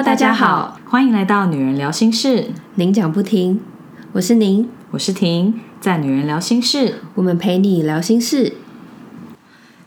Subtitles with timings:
[0.00, 2.46] Hello，大家好，欢迎来到女人聊心事，
[2.76, 3.60] 您讲不停，
[4.12, 8.54] 我是您，我是婷，在女人聊心事，我们陪你聊心事。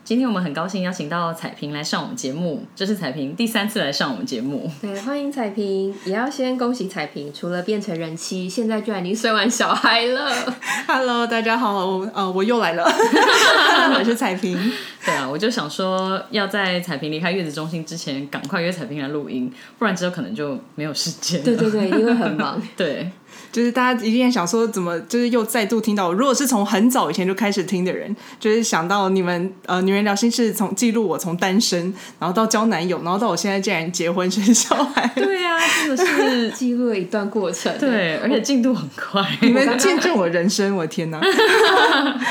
[0.04, 4.70] 今天我们很高兴邀请到彩萍来上我们节目，这是彩萍第三次来上我们节目。
[4.82, 10.30] 对，欢迎彩萍，也要先恭喜彩萍，除了变成人妻，现在居然已经生完小孩了。
[10.86, 12.84] Hello，大家好，我呃我又来了，
[13.98, 14.58] 我是彩萍。
[15.06, 21.44] 对啊，我就想说要在彩萍离开月子中心之前，赶快约彩萍来录音，不然之后可能就没有时间了。
[21.46, 22.60] 对对对，因为很忙。
[22.76, 23.10] 对，
[23.52, 26.12] 就是大家一定想说，怎么就是又再度听到我？
[26.14, 37.72] 如果是从很早以前就开始听的人，就是想到你们呃女人聊心事从记录我从单身，然后到交男友，然后到我现在竟然结婚生小孩，对啊，真的是记录了一段过程。
[37.78, 39.24] 对，而且进度很快。
[39.40, 41.20] 你们见证我人生，我的天哪！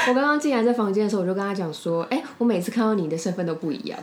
[0.07, 3.99] 我刚刚进来在房间的时候，我就跟他讲说：“哎、我每次看到你的身份都不一样。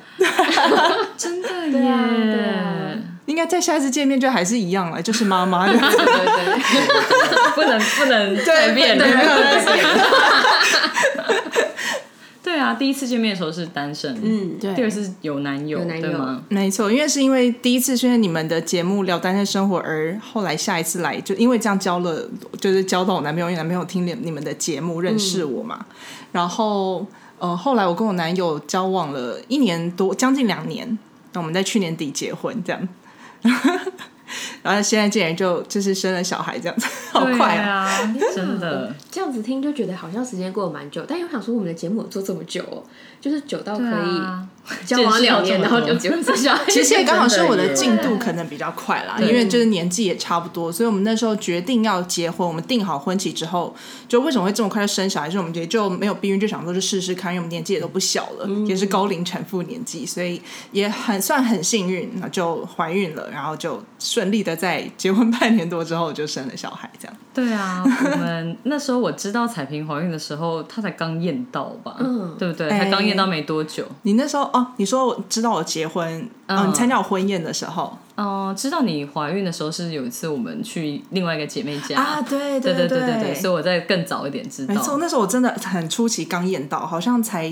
[1.17, 2.93] 真的耶，对啊对啊
[3.31, 5.73] 应该在下一次见面就还是一样了，就是妈妈 的。
[5.73, 9.29] 对对对，不能不能再变了，对没有
[9.65, 9.87] 再变
[12.43, 16.43] 对啊，第一次见面的时候是单身，嗯，对第二次有男友，有男友对吗？
[16.49, 22.29] 没错，因为是因为第一次因为你们的节目聊单身生活，而后来下一次来，就因为这样交了，
[22.61, 25.87] 就是交到我男朋友，因为男朋友听你你们的节目认识我嘛。
[26.33, 27.07] 然后
[27.39, 30.99] 呃，后来我跟我男友交往了一年多，将近两年，
[31.33, 32.89] 那我们在去年底结婚，这样。
[33.43, 33.93] 哈 哈
[34.63, 37.85] 然后现在竟然就就是生了小孩，这样子，好快啊！
[37.87, 38.95] 啊， 真的。
[39.11, 42.83] 这样子听就觉得好像时间过得蛮久，但又想说我们的节目有做这么久哦，
[43.21, 44.47] 就是久到可以啊
[44.87, 46.65] 交往两年，然后就结婚生小孩。
[46.71, 53.75] 其实也刚好是我的进度可能比较快啦，因为就是年纪也差不多，所以我们那时候决定要结婚，我们定好婚期之后，
[54.07, 55.27] 就为什么会这么快就生小孩？
[55.27, 60.41] 就是我们也就没有避孕，就想说就试试看，因为我们年纪也都不小了，也是高龄产妇年纪，所以
[60.71, 67.17] 也很算很幸运，那就怀孕了，然后就顺利的在结婚半年多之后就生了小孩，这样。
[67.33, 72.69] 对啊，我们那时候我知道彩萍怀孕的时候，她才刚验到吧，嗯对不对？
[72.69, 73.85] 哎才刚验到没多久。
[74.03, 84.75] 你那时候哦，你说我知道我结婚，嗯、你参加我婚宴的时候嗯、知道你怀孕的时候是有一次我们去另外一个姐妹家啊，对对对对对对，所以我在更早一点知道。
[84.75, 87.51] 没错，那时候我真的很出奇刚验到，好像才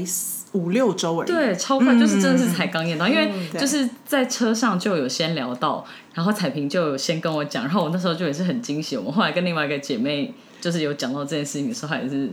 [0.52, 1.26] 五六周而已。
[1.26, 8.96] 对，超快，就是真的是才刚验到，因为就是在车上就有先聊到，然后彩萍就有先跟我讲，然后我那时候就也是很惊喜。
[8.96, 12.30] 我们后来跟另外一个姐妹就是有讲到这件事情的时候，还是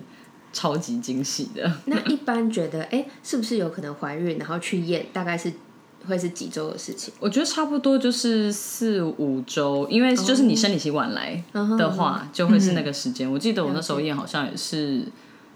[0.53, 1.71] 超级惊喜的。
[1.85, 5.51] 那一般觉得，哎、是不是有可能怀孕，然后去验，大概是
[6.07, 7.13] 会是几周的事情？
[7.19, 11.43] 我觉得差不多就是四五周，因为就是你生理期晚来
[11.77, 13.29] 的话，就会是那个时间。
[13.29, 15.03] 我记得我那时候验好像也是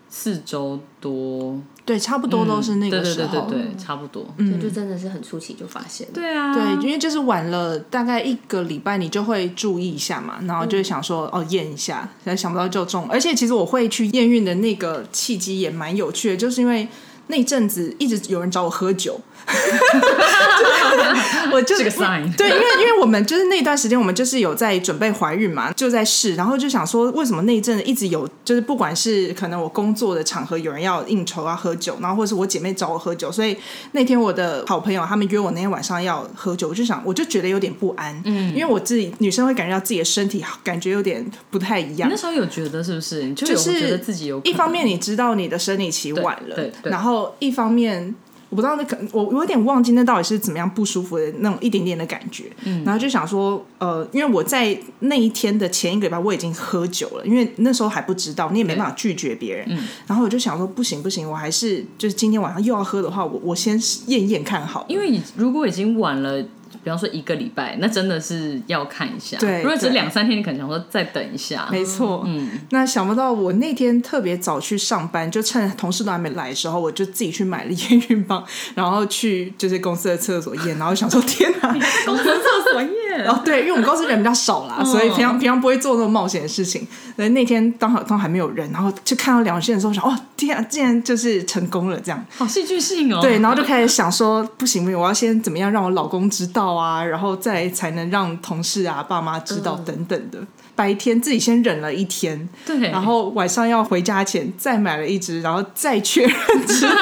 [0.09, 3.47] 四周多，对，差不多都是那个时候。
[3.47, 4.23] 对对对对对，差不多。
[4.37, 6.13] 嗯就真的是很初期就发现了。
[6.13, 13.07] 对啊，对，因为就是晚了大概一个礼拜，你就会注意一下嘛，然后就会想说、哦验一下，然后想不到就中。
[13.09, 16.87] 而且其实我会去验孕的那个契机也蛮有趣的，就是因为
[17.25, 19.19] 那阵子一直有人找我喝酒，
[21.51, 33.57] 我就是个 sign 对，因为因为我们就是那段时间，我们就是有在准备怀孕嘛，就在试，然后就想说，为什么那一阵子一直有，就是不管是可能我工作的场合有人要应酬啊喝酒，然后或者是我姐妹找我喝酒，所以
[33.93, 43.23] 那天我的好朋友他们约我那天晚上要喝酒，我就想，我就觉得有点不安，嗯，因为我自己女生会感觉到自己的身体感觉有点不太一样那，时候有觉得是不是？
[43.23, 48.13] 你就是觉得自己有可能一方面你知道你的生理期晚了，对对对然后一方面。
[48.49, 59.77] 我不知道那可我我有点忘记那到底是怎么样不舒服的那种一点点的感觉，嗯，然后就想说，呃，因为我在那一天的前一个礼拜我已经喝酒了，因为那时候还不知道，你也没办法拒绝别人，嗯，
[60.07, 66.43] 然后我就想说，不行不行，我还是就是今天晚上又要喝的话，我我先验验看好，因为已如果已经晚了，
[66.89, 69.37] 比方说一个礼拜，那真的是要看一下。
[69.37, 71.67] 对如果只是两三天，你可能想说再等一下。
[71.71, 78.43] 没错，嗯，那想不到我那天特别早去上班，就趁同事都还没来的时候，我就自己去买了验孕棒，
[78.73, 81.71] 然后去就是公司的厕所验，然后想说天哪，
[82.07, 82.95] 公司厕所验。
[83.27, 86.87] 哦对，因为我们公司人比较少啦，所以平常平常不会做那种冒险的事情。
[87.15, 92.25] 所以那天刚好刚好还没有人，然后就看到两线的时候，想哦天啊，竟然就是成功了这样。
[92.37, 93.19] 好戏剧性哦。
[93.21, 100.39] 对，然后就开始想说，不行不行，我要先怎么样让我老公知道啊，然后再才能让同事啊、爸妈知道等等的。
[100.75, 106.95] 白天自己先忍了一天，对然后晚上要回家前再买了一支，然后再确认之后，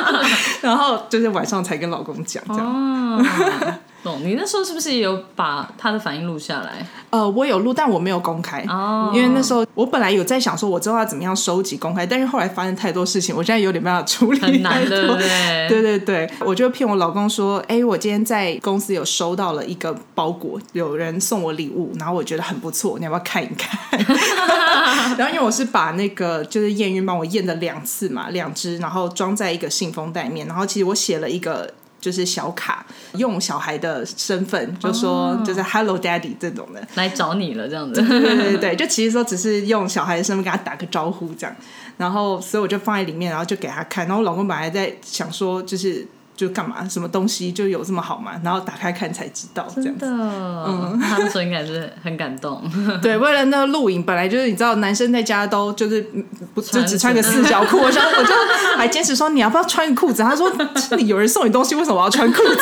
[0.62, 2.66] 然后就是晚上才跟老公讲这样。
[2.66, 3.22] 哦，
[4.02, 4.22] 懂。
[4.24, 6.86] 你那时候是不是也有把他的反应录下来？
[7.10, 15.16] 呃，我有录，但我没有公开，哦因为那时候我本来有在想说，我之后要怎么样收集公开，但是后来发生太多事情，我现在有点没办法处理，很难 太多
[15.68, 23.78] 对对对我就骗我老公说，哎，我今天在公司有收到了一个包裹，有人送我礼物，然后我觉得很不错，你要不要看一看？
[25.16, 31.72] 然后因为我是把那个就是验孕帮我验了两次嘛，两只，然后装在一个信封袋里面，然后其实我写了一个。
[32.00, 32.84] 就是小卡，
[33.14, 38.00] 用小孩的身份就说就是 Hello Daddy 这种的，来找你了，这样子。
[38.00, 41.56] 对对对对，就其实说只是用小孩的身份跟他打个招呼这样，
[41.96, 46.06] 然后所以我就放在里面，然后就给他看，然后我老公本来在想说就是
[46.38, 50.06] 就干嘛什么东西就有这么好嘛，然后打开看才知道这样，子。
[50.06, 52.62] 嗯，他那时候应该是很感动。
[53.02, 56.24] 对，为了那个录影，本来就是你知道男生在家都就是嗯
[56.54, 58.32] 不就穿只穿个四角裤，我想我就
[58.76, 60.48] 还坚持说你要不要穿个裤子，他说
[60.96, 62.58] 你有人送你东西，为什么我要穿裤子？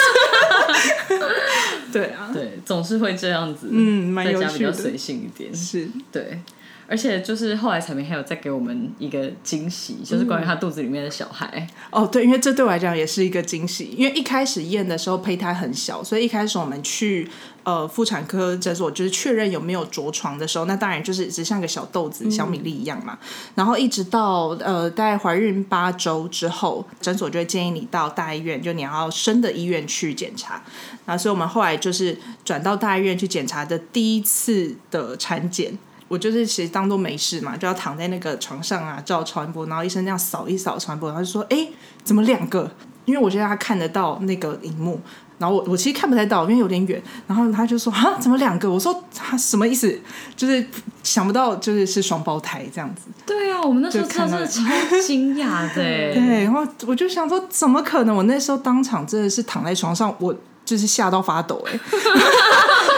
[1.92, 3.68] 对啊，对，总是会这样子。
[3.70, 5.54] 嗯蛮有趣的较随性一点。
[5.54, 6.40] 是对，
[6.88, 11.66] 而且就是后来彩明还有再给我们一个惊喜，就是关于她肚子里面的小孩。
[11.90, 13.94] 哦，对，因为这对我来讲也是一个惊喜。
[13.96, 17.28] 因为一开始验的时候胚胎很小，所以一开始我们去
[17.64, 23.18] 呃妇产科诊所就是确认有没有着床的时候，那当然就是只像个小豆子、小米粒一样嘛。
[23.56, 30.62] 然后一直到呃大概怀孕八周之后，诊所就会建议你到大医院，就你要生的医院去检查。
[31.04, 35.76] 然后所以我们后来就是转到大医院去检查的第一次的产检。
[36.08, 41.68] 我就是其实当做没事嘛，就要躺在那个床上啊，照超音波，然后医生这样扫一扫超音波，然后就说：“哎，
[42.04, 42.70] 怎么两个？”
[43.06, 45.00] 因为我觉得他看得到那个荧幕，
[45.38, 47.00] 然后我我其实看不太到，因为有点远。
[47.28, 49.96] 然后他就说：“啊，怎么两个？”我说：“他什么意思？
[50.34, 50.66] 就是
[51.04, 56.14] 想不到，就是是双胞胎这样子。”对啊，我们那时候就看到真的超惊讶的欸。
[56.18, 58.16] 对，然后我就想说，怎么可能？
[58.16, 61.78] 我那时候当场真的是躺在床上，我就是吓到发抖哎、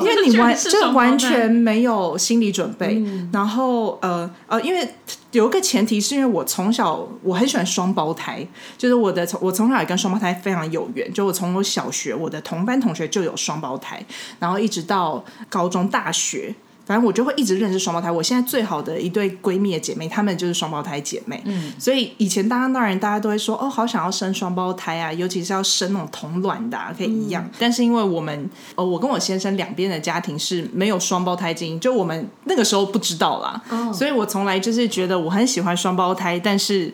[0.00, 3.02] 因为你完是就完全没有心理准备，
[3.32, 4.88] 然后呃呃，因为
[5.32, 8.46] 有一个前提是因为我从小我很喜欢双胞胎，
[8.78, 14.04] 就是我的从我从小也跟双胞胎非常有缘，就我从我小学我的同班同学就有双胞胎，
[14.38, 16.54] 然后一直到高中大学。
[16.90, 18.10] 反正我就会一直认识双胞胎。
[18.10, 21.40] 我现在最好的一对闺蜜的姐妹，她们就是双胞胎姐妹。
[21.44, 27.48] 嗯，所以以前大家当然大家都会说，哦，好想要生双胞胎啊，尤其是要生那种同卵的、啊，可以一样。
[27.60, 33.62] 但是因为我们，呃，我跟我先生两边的家庭是没有双胞胎基因，就我们那个时候不知道啦。
[33.70, 36.92] 哦所以我从来就是觉得我很喜欢双胞胎，但是。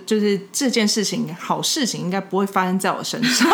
[0.00, 3.48] 就是这件事情，好事情应该不会发生在我身上。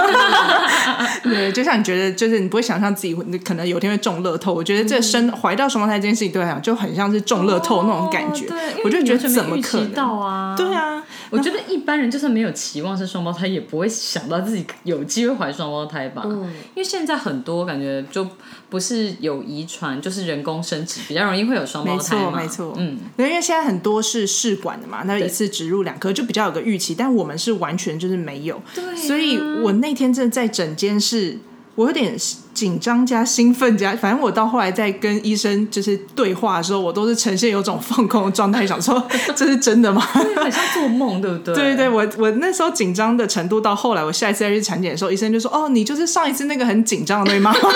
[1.23, 4.53] 对，就像你觉得，就是你不会想象自己会可能有天会中乐透。
[4.53, 8.47] 我觉得这生怀到双胞胎这件事情对我来讲，就很像是中乐透那种感觉。
[8.47, 9.93] 哦对，我就觉得怎么可能？
[9.93, 10.55] 到啊？
[10.57, 16.23] 对啊，我觉得一般人就算没有期望是双胞胎，也不会想到自己有机会怀双胞胎吧？
[16.25, 16.45] 嗯
[16.75, 18.27] 因为现在很多感觉就
[18.71, 22.43] 不是有遗传，就是人工生殖，比较容易会有双胞没错，胎。
[22.43, 22.75] 没错。
[22.77, 28.61] 嗯，因为现在很多是试管的嘛，那一次植入两颗就比较有个预期，但我们是完全就是没有。
[28.75, 31.39] 对啊所以我那天真的在整间是，
[31.77, 32.15] 我有点
[32.59, 39.01] 紧张加兴奋加，反正我到后来在跟医生就是对话的时候，我都是呈现有种放空的状态，想说
[39.37, 40.01] 这是真的吗？
[40.11, 41.55] 很像做梦，对不对？
[41.55, 47.59] 对对，我我那时候紧张的程度，到后来我下一次再去产检的时候，医生就说：“哦，你就是上一次那个很紧张的那位妈妈。”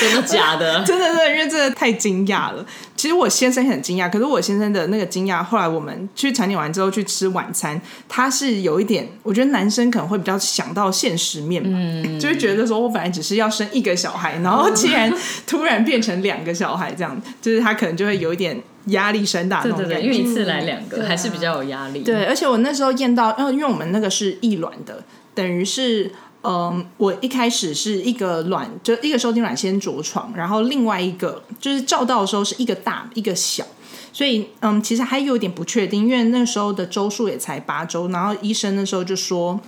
[0.00, 0.82] 真的假的？
[0.84, 2.64] 真的真的，因为真的太惊讶了。
[2.96, 11.78] 其实我先生也很惊讶，可是我先生的那个惊讶，后来我们去产检完之后去吃晚餐，他是有一点，我觉得男生可能会比较想到现实面嘛，
[12.18, 15.12] 就会觉得说我本来只是要生一个小孩，然后竟然
[15.46, 20.02] 突然变成两个小孩，这样就是他可能就会有一点压力山大那对对对。
[20.02, 22.00] 因为一次来两个，还是比较有压力。
[22.00, 25.02] 对，而且我那时候验到，因为因为我们那个是异卵的，
[25.34, 26.12] 等于是。
[26.44, 33.64] 嗯，我一开始是一个卵，就一个受精卵先着床，然后另外一个就是照到的时候是一个大一个小，
[34.12, 39.60] 所以嗯，其实还有一点不确定，因为那时候的周数也才八周，然后医生那时候就说。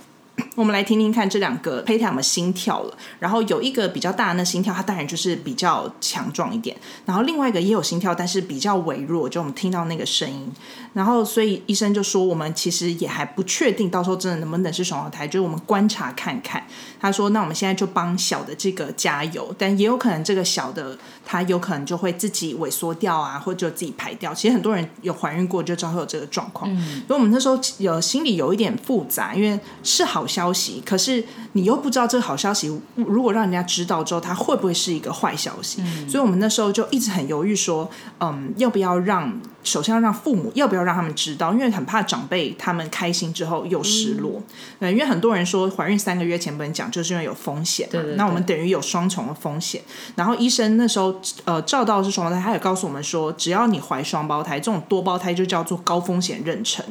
[0.55, 2.97] 我们来听听看这两个胚胎有没有心跳了。
[3.19, 6.75] 然后有一个比较大的那心跳，它当然就是比较强壮一点。
[7.05, 10.51] 然后另外一个也有心跳，但是比较微弱，就我们听到那个声音。
[10.93, 16.65] 然后所以医生就说，我们其实也还不确定到时候真的能不能是双胞胎，就是我们观察看看。
[16.99, 24.33] 他说，那我们现在就帮小的这个加油，但也有可能这个小的他有可能就会自己萎缩掉啊，或者自己排掉。
[24.33, 26.73] 其实很多人有怀孕过就知道会有这个状况。
[27.07, 35.81] 所以我们那时候有心里有一点复杂，因为是好消息，可是你又不知道这个好消息如果让人家知道之后，它会不会是一个坏消息？
[36.07, 37.89] 所以我们那时候就一直很犹豫说，
[38.19, 44.41] 嗯，要不要让首先要让父母要不要让他们知道，因为很怕长辈他们开心之后又失落。
[44.79, 47.91] 对，因为很多人说怀孕三个月前不能讲，就是因为有风险嘛。
[47.91, 49.81] 对对对那我们等于有双重的风险。
[50.15, 51.15] 然后医生那时候
[51.45, 56.81] 呃照到是双胞胎，他也告诉我们说，只要你怀双胞胎，这种多胞胎就叫做高风险妊娠。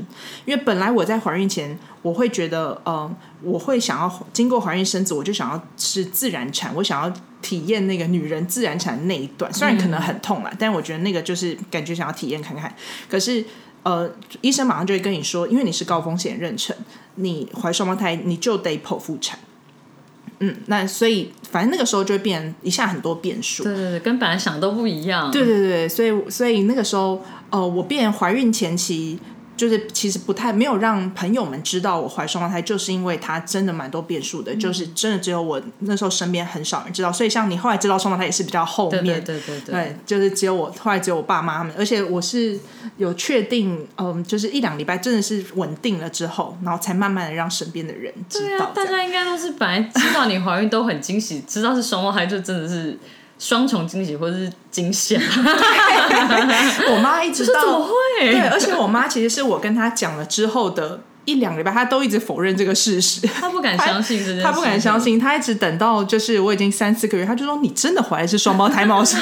[0.44, 12.74] 因为本来我在怀孕前，我会觉得，呃，我会想要经过怀孕生子，我就想要是自然产，我想要体验那个女人自然产的那一段，虽然可能很痛啦，但我觉得那个就是感觉想要体验看看。
[13.08, 13.42] 可是，
[13.84, 14.10] 呃，
[14.42, 16.74] 医生马上就会跟你说，因为你是高风险妊娠，
[17.14, 19.38] 你怀双胞胎你就得剖腹产。
[20.40, 23.62] 嗯，那所以反正那个时候就会变一下很多变数。
[23.62, 25.30] 对对对，跟本来想的都不一样。
[25.30, 29.18] 对对对，所以所以那个时候，呃，我变怀孕前期，
[29.56, 39.74] 就是其实不太没有让朋友们知道我怀双胞胎，就是因为它真的蛮多变数的，就是真的只有我那时候身边很少人知道，所以像你后来知道双胞胎也是比较后面，对对对对。
[39.74, 42.58] 对，就是只有我后来只有我爸妈他们，而且我是
[42.96, 52.98] 有确定，嗯，就是一两礼拜真的是稳定了之后，然后才慢慢的让身边的人知道，，对啊大家应该都是本来知道你怀孕都很惊喜，知道是双胞胎就真的是
[53.38, 55.18] 双重惊喜或者是惊吓。
[56.90, 57.92] 我妈一直到怎么会？
[58.30, 63.26] 对，而且我妈其实是我跟她讲了之后的一两个礼拜，他都一直否认这个事实。
[63.26, 65.00] 他不敢相信这件事，她不敢相。
[65.00, 69.18] 信，他一直等到就是我已经三四个月，他就说：“你真的怀的是双胞胎吗？”我说：“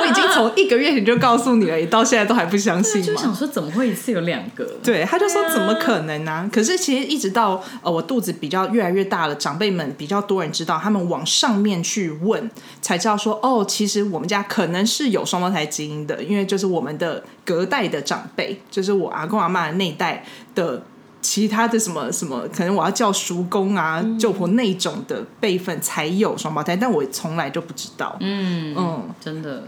[0.00, 20.82] 我已经从一个月前就告诉你了，你到现在都还不相信吗就想说怎么会一次有两个？？”对，他就说对：“啊怎么可能呢、可是其实一直到呃我肚子比较越来越大了，长辈们比较多人知道，他们往上面去问，才知道说哦，其实我们家可能是有双胞胎基因的，因为就是我们的隔代的长辈，就是我阿公阿妈的那一代的。
[21.20, 28.16] 其他的什么什么，可能我要叫叔公啊、舅婆那种的辈分才有双胞胎，但我从来就不知道。
[28.20, 29.64] 嗯嗯，真的。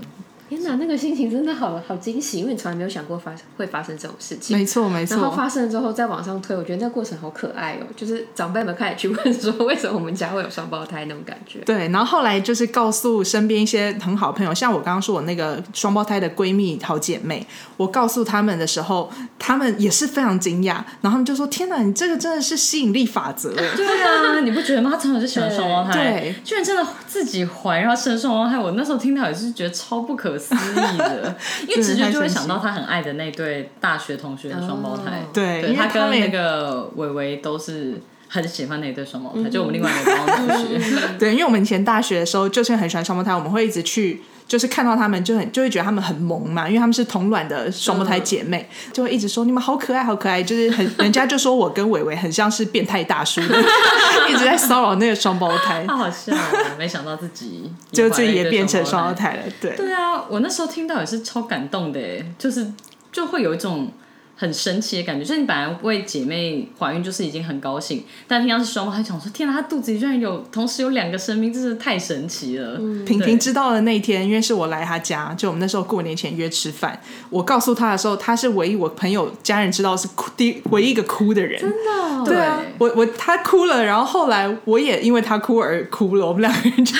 [0.52, 4.56] 天哪，那个心情真的好好惊喜，因为你从来没有想过发会发生这种事情。
[4.56, 7.86] 没错没错然后，发生了之后再往上推，我觉得那个过程好可爱哦。
[7.96, 11.60] 就是长辈们开始去问说，为什么我们家会有双胞胎那种感觉？
[11.60, 24.90] 对，然后后来就是告诉身边一些很好朋友，像我刚刚说我那个双胞胎的闺蜜好姐妹，我告诉他们的时候，他们也是非常惊讶，然后他们就说：“天哪，你这个真的是吸引力法则哎！”对啊，你不觉得吗？
[24.92, 28.58] 他从小就喜欢双胞胎，对居然真的自己怀，然后生双胞胎。
[28.58, 31.36] 我那时候听到也是觉得超不可思议的，
[31.68, 35.30] 因为直觉就会想到他很爱的那对大学同学的双胞胎哦。
[35.32, 40.80] 对他跟那个伟伟都是很喜欢那对双胞胎，就我们另外一个高中同学。
[41.18, 44.22] 对，因为我们以前大学的时候，就是很喜欢双胞胎，我们会一直去。
[44.46, 50.42] 就是看到他们就很就会觉得他们很萌嘛，因为他们是同卵的双胞胎姐妹，就会一直说你们好可爱，好可爱。
[50.42, 53.58] 就是很人家就说我跟伟伟很像是变态大叔的，
[54.28, 59.36] 一直在骚扰那个双胞胎，好好笑哦，没想到自己就自己也变成双双胞胎。
[59.36, 59.42] 了。
[59.60, 62.00] 对，对啊，我那时候听到也是超感动的，
[62.38, 62.70] 就是
[63.10, 63.90] 就会有一种
[64.36, 72.76] 很神奇的感觉，就是你本来为姐妹怀孕就是已经很高兴，但听到是双胞胎，想说天哪，她肚子里居然有同时有两个生命，真是太神奇了。
[73.06, 81.60] 平平知道的那一天，因为是我来她家，就我们那时候过年前约吃饭，我告诉他的时候，他是唯一我朋友家人知道是哭第唯一一个哭的人。
[81.60, 86.94] 真的对啊，我我他哭了，然后后来我也因为他哭而哭了，我们两个人就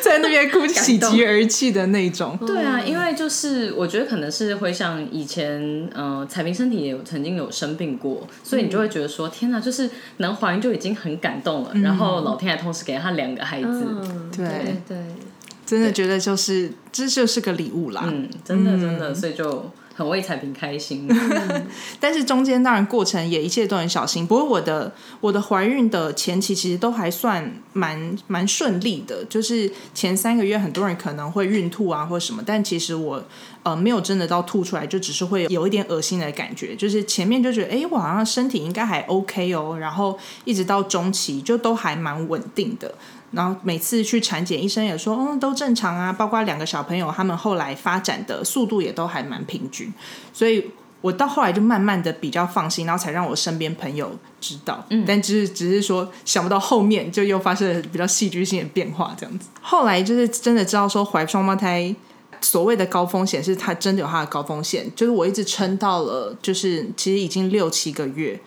[0.00, 2.38] 在那边哭，喜极而泣的那种。
[2.46, 14.96] 对啊，因为就是我觉得可能是会像以前，呃，彩萍身体也有曾经有生病过，所以你就会觉得说，天哪，就是能怀孕就已经很感动了，然后老天还同时给了他两个孩子，嗯，对对对，
[15.66, 18.04] 真的觉得就是这就是个礼物啦。
[18.06, 21.08] 嗯，真的真的，所以就很为彩萍开心。
[21.98, 24.26] 但是中间当然过程也一切都很小心。
[24.26, 33.24] 不过我的我的怀孕的前期其实都还算蛮蛮顺利的，就是前三个月很多人可能会孕吐啊或什么，但其实我
[33.62, 36.76] 呃没有真的到吐出来，就只是会有一点恶心的感觉。
[36.76, 42.94] 就是前面就觉得哎，我好像身体应该还 OK 哦，然后一直到中期就都还蛮稳定的。
[43.32, 46.12] 然后每次去产检，医生也说，嗯，都正常啊。
[46.12, 49.92] 包括两个小朋友，他们后来发展的速度也都还蛮平均，
[50.32, 54.84] 所以我到后来就慢慢的比较放心，然后才让我身边朋友知道。
[54.90, 59.48] 嗯，但只是只是说想不到后面就又发生了比较戏剧性的变化，这样子。
[59.60, 61.94] 后来就是真的知道说怀双胞胎。
[62.42, 68.38] 所谓的高风险是它真的有它的高风险，就是我一直撑到了，就是其实已经六七个月。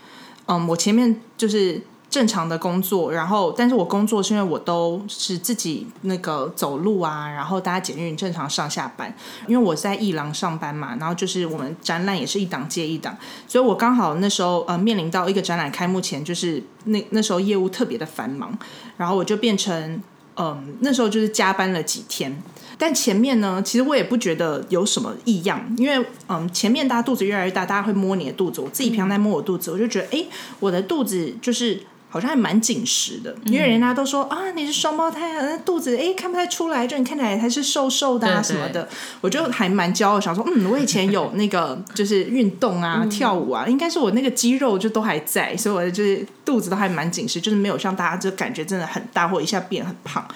[0.45, 9.15] 嗯，我前面就是正常的工作，然后但是我工作是因为我都是自己那个走路啊，然后搭捷运正常上下班，
[9.47, 13.15] 因为我在艺廊上班嘛，然后就是我们展览也是一档接一档，
[13.47, 18.57] 所以我刚好那时候呃面临到一个展览开幕前，就是那那时候业务特别的繁忙，
[18.97, 20.01] 然后我就变成
[20.35, 22.41] 嗯那时候就是加班了几天。
[22.79, 30.25] 但前面呢，其实我也不觉得有什么异样，因为嗯，前面大家肚子越来越大，大家会摸你的肚子，我自己平常在摸我肚子，我就觉得哎，
[30.59, 31.83] 我的肚子就是。
[32.11, 38.89] 好像还蛮紧实的，因为人家都说啊，你是双胞胎啊，那肚子哎看不太出来，就你看起来还是瘦瘦的啊什么的，
[39.21, 50.27] 我就还蛮骄傲，想说嗯，我以前有那个 就是运动啊、跳舞啊，应该是我那个肌肉就都还在，所以我就是肚子都还蛮紧实，就是没有像大家就感觉真的很大或一下变很胖。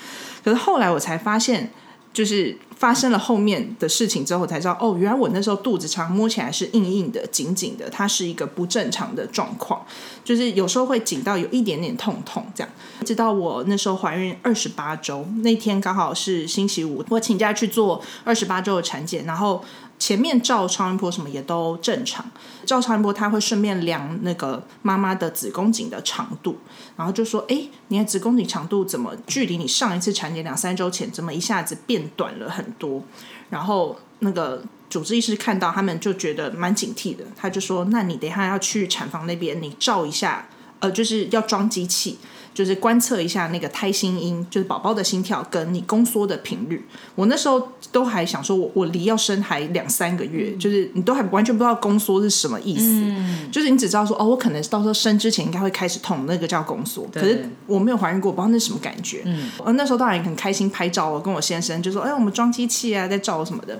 [0.43, 1.71] 可是后来我才发现，
[2.13, 9.81] 就是发生了后面的事情之后，才知道哦，原来我那时候肚子常摸起来是硬硬的、紧紧的，它是一个不正常的状况，
[10.21, 12.69] 就是有时候会紧到有一点点痛痛这样。
[13.05, 19.63] 直到我那时候怀孕二十八周那天刚好是星期五，我请假去做二十八周的产检，然后
[20.03, 22.29] 前面照超音波什么也都正常，
[22.65, 26.57] 照超音波他会顺便量那个妈妈的子宫颈的长度，
[26.97, 33.01] 然后就说：“哎，你的子宫颈长度怎么距离你上一次产检两三周前，怎么一下子变短了很多？”
[33.49, 42.17] 然后那个主治医师看到他们就觉得蛮警惕的，他就说：“那你等一下要去产房那边，你照一下，呃，就是要装机器。”
[42.53, 46.85] 就是观测一下那个胎心音，就是宝宝的心跳跟你宫缩的频率。
[47.15, 57.07] 我那时候都还想说我，我离要生还两三个月，就是你都还完全不知道宫缩是什么意思，就是你只知道说哦，我可能到时候生之前应该会开始痛，那个叫宫缩。
[57.13, 59.21] 可是我没有怀孕过，我不知道那是什么感觉。
[59.25, 63.79] 嗯，我那时候当然很开心拍照，我跟我先生就说，哎，我们装机器啊，在照什么的，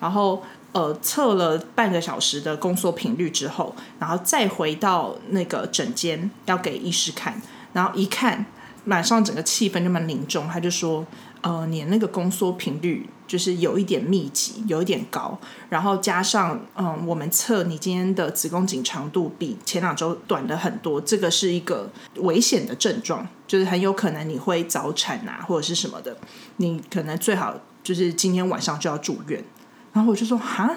[0.00, 0.42] 然后。
[0.72, 7.40] 呃，测了半个小时的宫缩频率之后，然后再回到那个诊间要给医师看，
[7.72, 8.44] 然后一看，
[8.84, 10.46] 马上整个气氛就蛮凝重。
[10.46, 11.04] 他就说
[11.40, 26.16] ：“呃，你那个宫缩频率就是有一点密集，有一点高，然后加上嗯，我们测你今天的子宫颈长度比前两周短了很多，这个是一个危险的症状，就是很有可能你会早产啊，或者是什么的，
[26.56, 27.54] 你可能最好
[27.84, 29.44] 就是今天晚上就要住院。”
[29.92, 30.70] 然后我就说：“哈，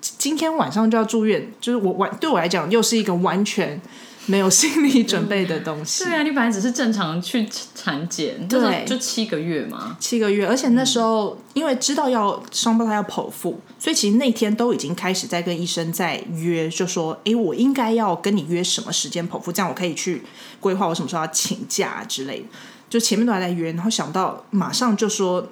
[0.00, 3.80] 今天晚上就要住院，就是我完对我来讲又是一个完全
[4.28, 6.04] 没有心理准备的东西。
[6.04, 20.22] 对啊，你本来只是正常去产检，对就七个月嘛，七个月，而且那时候、因为知道要双胞胎要剖腹，所以其实那天都已经开始在跟医生在约，就说：哎，我应该要跟你约什么时间剖腹，这样我可以去
[20.60, 22.46] 规划我什么时候要请假之类的。
[22.90, 25.48] 就前面都还在约，然后想到马上就说。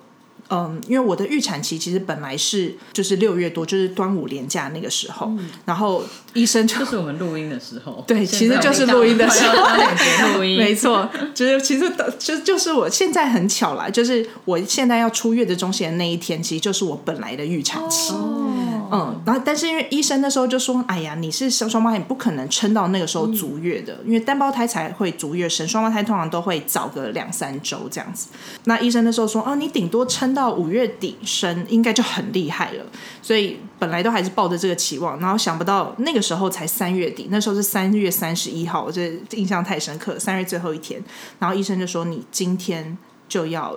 [0.48, 5.32] 嗯，因为我的预产期其实本来是就是六月多，就是端午连假那个时候，
[5.64, 6.04] 然后
[6.34, 9.16] 医生就就是我们录音的时候，对，其实就是录音。
[9.16, 18.12] 的 时候，录音，没错，就是其实就就是我现在很巧啦，就是我现在要出月子中心的那一天，其实就是我本来的预产期。
[18.12, 28.28] 哦，嗯，然后但是因为医生那时候就说，哎呀，你是双胞胎，你不可能撑到那个时候足月的，因为单胞胎才会足月生，双胞胎通常都会早个两三周这样子。
[28.64, 32.84] 那医生那时候说，哦，你顶多撑到五月底生，应该就很厉害了。
[33.22, 41.02] 所以本来都还是抱着这个期望，然后想不到那个时候才三月底，那时候是三月三十一号，我这印象太深刻，三月最后一天，
[41.38, 42.96] 然后医生就说你今天
[43.28, 43.74] 就要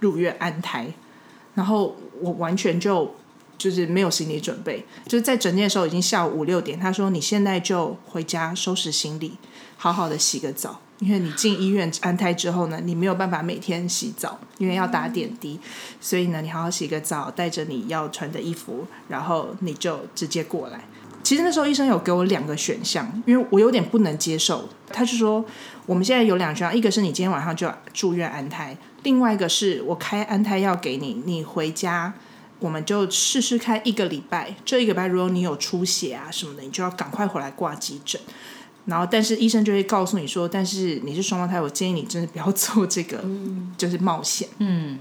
[0.00, 0.86] 入院安胎，
[1.54, 3.14] 然后我完全就
[3.58, 9.32] 就是没有心理准备，就是在诊间的时候已经下午五六点，他说你现在就回家收拾行李，
[9.76, 10.80] 好好的洗个澡。
[10.98, 15.60] 因为你进医院安胎之后呢，你没有办法每天洗澡，因为要打点滴，
[16.00, 20.88] 所以呢，你好好洗个澡，带着你要穿的衣服，然后你就直接过来。
[21.22, 24.66] 其实那时候医生有给我两个选项，因为我有点不能接受。
[24.88, 25.44] 他就说
[25.84, 32.14] 我们现在有两个选项，一个是你今天晚上就要住院安胎，另外一个是我开安胎药给你，你回家
[32.58, 34.54] 我们就试试看一个礼拜。
[34.64, 38.20] 这一个礼拜如果你有出血啊什么的，你就要赶快回来挂急诊。
[38.86, 43.20] 然后，但是医生就会告诉你说，但是你是双胞胎，我建议你真的不要做这个，
[43.76, 44.48] 就是冒险。
[44.58, 44.96] 嗯，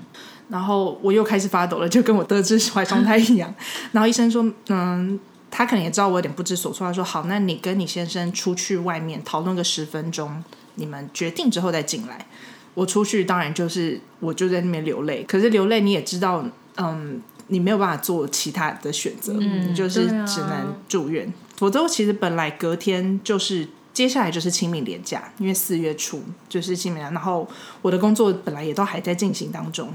[0.50, 3.54] 然后我又开始发抖了，就跟我得知怀双胎一样。
[3.92, 5.20] 然后医生说，嗯，
[5.52, 12.26] 他可能也知道我有点不知所措，他说好，那你跟你先生出去外面讨论个十分钟，你们决定之后再进来。
[12.74, 16.44] 我出去当然就是我就在那边流泪，可是流泪你也知道，
[16.78, 21.32] 嗯，你没有办法做其他的选择，你就是只能住院。
[21.58, 27.48] 否则其实本来隔天就是接下来就是清明连假，因为四月初就是清明，然后
[27.82, 29.94] 我的工作本来也都还在进行当中。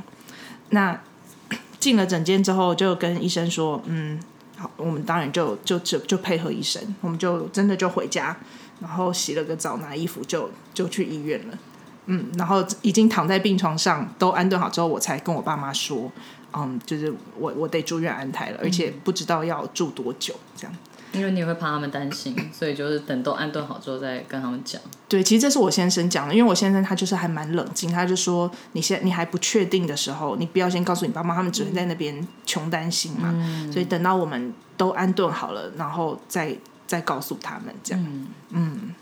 [0.70, 0.98] 那
[1.78, 4.20] 进了诊间之后，就跟医生说，嗯，
[4.56, 8.36] 好，我们当然就就就就配合医生，我们就真的就回家，
[8.80, 11.58] 然后洗了个澡，拿衣服就就去医院了。
[12.06, 16.10] 嗯，然后已经躺在病床上都安顿好之后，我才跟我爸妈说，
[16.52, 20.76] 嗯，就是我我得住院安胎了，而且不知道要住多久这样。
[21.12, 24.80] 因为你也会怕他们担心，所以就是等都安顿好之后再跟他们讲。
[25.08, 33.34] 对，其实这是我先生讲的，因为我先生他就是还蛮冷静，他就说你现你还不确定的时候，你不要先告诉你爸妈，他们只会在那边穷担心嘛。
[33.72, 38.26] 所以等到我们都安顿好了，然后再再告诉他们这样。
[38.50, 38.94] 嗯，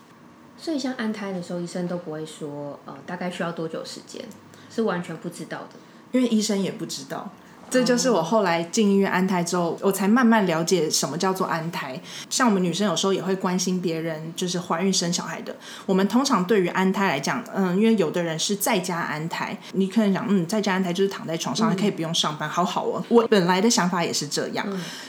[0.56, 4.24] 所以像安胎的时候，医生都不会说呃大概需要多久时间，
[4.70, 5.78] 是完全不知道的。
[6.12, 7.30] 因为医生也不知道。
[7.70, 12.00] 这就是我后来进医院安胎之后，我才慢慢了解什么叫做安胎。
[12.30, 15.54] 像我们女生有时候也会关心别人，就是怀孕生小孩的。
[15.84, 23.04] 我们通常对于安胎来讲，嗯，因为有的人是在家安胎，你可能想，嗯，在家安胎就是躺在床上，还可以不用上班，好好哦。
[23.10, 24.66] 我本来的想法也是这样，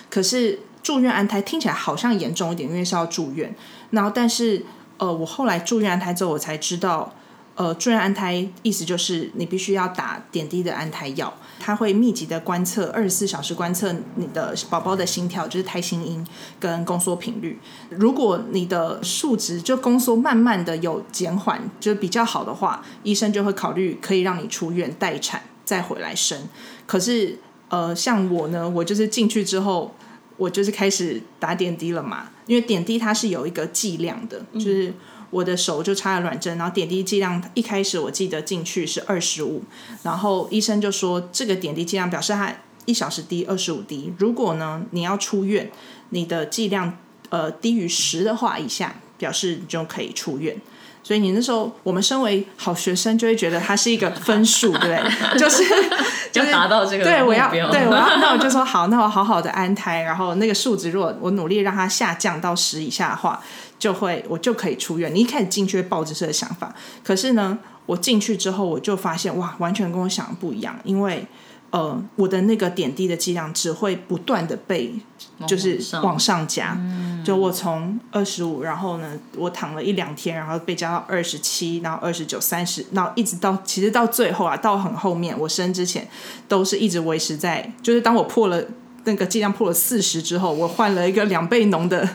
[0.10, 3.56] 可是住院安胎听起来好像严重一点，因为是要住院。
[3.92, 4.66] 然后，但是
[4.98, 7.14] 呃，我后来住院安胎之后，我才知道。
[7.60, 16.26] 呃，住院安胎意思就是你必须要打点滴的安胎药，它会密集的观测二十四小时观测你的宝宝的心跳，就是胎心音
[16.58, 17.60] 跟宫缩频率。
[17.90, 26.40] 如果你的数值就宫缩慢慢的有减缓，就比较好的话，医生就会考虑可以让你出院待产再回来生。
[26.88, 29.94] 可是呃，像我呢，我就是进去之后，
[30.38, 34.94] 我就是开始打点滴了嘛，因为点滴它是有一个剂量的，就是。
[35.32, 39.64] 我的手就插了软针，然后点滴剂量一开始我记得进去是二十五，
[40.04, 42.54] 然后医生就说这个点滴剂量表示他
[42.86, 44.14] 一小时滴二十五滴。
[44.18, 45.70] 如果呢你要出院，
[46.10, 46.98] 你的剂量
[47.30, 50.56] 呃低于十的话以下，表示你就可以出院。
[51.02, 55.00] 所以你那时候我们身为好学生就会觉得它是一个分数，对不对？
[55.40, 55.64] 就是
[56.32, 63.42] 就达到这个对我要对我要那我就说好，那我好好的安胎，然后那个数值如果我努力让它下降到十以下的话。
[63.80, 65.16] 就会我就可以出院。
[65.16, 70.78] 你一开始进去抱着这个想法，可是呢，我进去之后我就发现哇，完全跟我想的不一样。
[70.84, 71.26] 因为
[71.72, 74.94] 呃，我的那个点滴的剂量只会不断的被
[75.48, 76.78] 就是往上加。
[77.24, 86.08] 就我从二十五，然后呢，我躺了一两天，然后被加到二十七，然后二十九、三十，然后一直到其实到最后啊，到很后面我生之前
[86.48, 88.62] 都是一直维持在，就是当我破了。
[89.06, 92.08] 那个剂量破了四十之后，我换了一个两倍浓 的，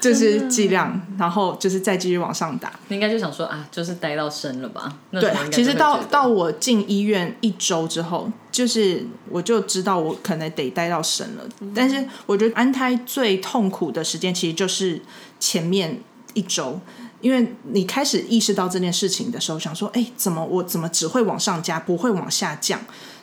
[0.00, 2.72] 就是剂量，然后就是再继续往上打。
[2.88, 4.96] 你应该就想说啊，就是待到生了吧？
[5.10, 11.44] 对，其实到到我进医院一周之后，就是我就知道我可能得待到生了。
[11.74, 15.00] 但是我觉得安胎最痛苦的时间其实就是
[15.38, 16.00] 前面
[16.34, 16.80] 一周，
[17.20, 22.80] 因为你开始意识到这件事情的时候，想说，哎，怎么我怎么只会往上加，不会往下降？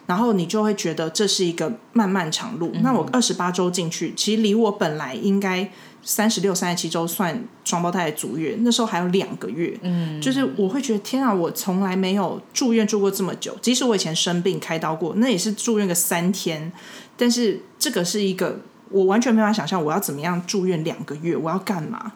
[0.09, 2.71] 然后你就会觉得这是一个漫漫长路。
[2.81, 9.77] 那我二十八周进去，其实离我本来应该三十六、三十七周算双胞胎的足月，那时候还有两个月。
[9.83, 13.55] 嗯，就是我会觉得天啊，我从来没有住院住过这么久。
[13.61, 16.71] 即使我以前生病开刀过，那也是住院个三天。
[17.15, 22.13] 但是这个是一个我完全没法想象，我要怎么样住院两个月，我要干嘛？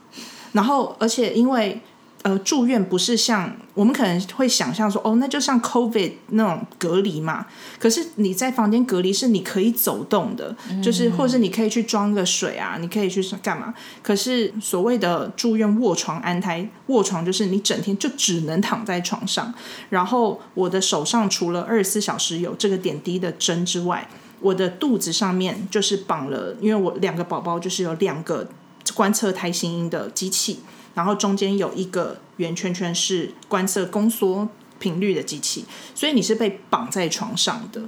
[0.53, 1.79] 然后而且因为。
[2.23, 7.45] 呃，住院不是像我们可能会想象说，哦，那就像 COVID 那种隔离嘛。
[7.77, 13.73] 可是你在房间隔离是你可以走动的，就是或者是你可以去装个水啊，你可以去干嘛？
[14.01, 19.53] 可是所谓的住院卧床安胎，卧床就是你整天就只能躺在床上。
[19.89, 24.07] 然后我的手上除了二十四小时有这个点滴的针之外，
[24.39, 28.47] 我的肚子上面就是绑了，因为我两个宝宝就是有两个
[28.93, 30.62] 观测胎心音的机器。
[30.93, 34.47] 然后中间有一个圆圈圈是观测宫缩
[34.79, 37.82] 频率的机器，所以你是被绑在床上的。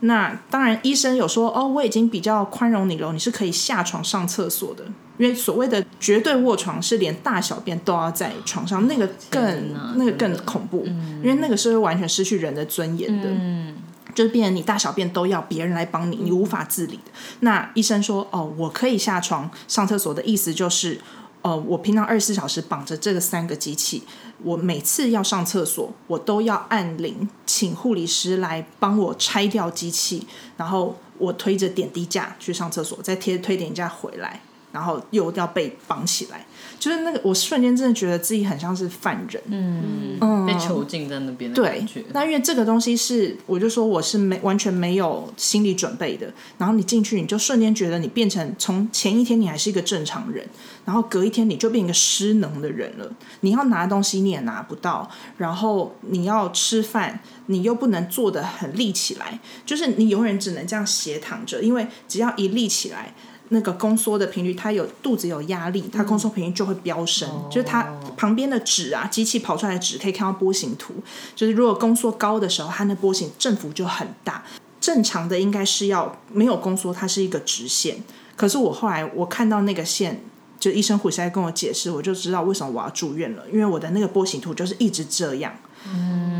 [0.00, 4.84] 那当然，医生有说哦，我已经比较宽容你了，你是可以下床上厕所的。
[5.18, 10.86] 因为所谓的绝对卧床是连大小便都要在床上，那个更那个更恐怖，
[11.22, 13.76] 因为那个是会完全失去人的尊严的，嗯
[14.14, 17.12] 就是变成你大小便都要别人来帮你，你无法自理的。
[17.40, 20.98] 那医生说哦，我可以下床上厕所的意思就是。
[21.42, 24.02] 呃，我平常二十四小时绑着这个三个机器，
[24.42, 30.26] 我每次要上厕所，我都要按铃，请护理师来帮我拆掉机器，
[30.56, 36.44] 然后我推着点滴架去上厕所，再贴推点滴架回来，然后又要被绑起来。
[36.78, 41.52] 就是那个，我瞬间真的觉得自己很像是犯人，嗯，被囚禁在那边。
[41.52, 46.32] 对，那因为这个东西是，我就说我是没完全没有心理准备的。
[46.56, 50.48] 然后你进去，你就瞬间觉得你变成从前一天你还是一个正常人，
[50.84, 53.10] 然后隔一天你就变一个失能的人了。
[53.40, 63.14] 你要拿东西你也拿不到，然后你要吃饭你又不能坐的很立起来，就是你永远只能这样斜躺着，因为只要一立起来。
[63.52, 67.28] 那个宫缩的频率，它有肚子有压力，它宫缩频率就会飙升。
[67.50, 67.82] 就是它
[68.16, 70.94] 旁边的纸啊，机器跑出来的纸可以看到波形图。
[71.34, 74.44] 就是如果宫缩高的时候，它那波形振幅就很大。
[74.80, 77.96] 正常的应该是要没有宫缩，它是一个直线。
[78.36, 80.22] 可是我后来我看到那个线
[80.60, 85.52] 就医生护士在跟我解释，我就知道为什么我要住院了，因为我的那个波形图就是一直这样，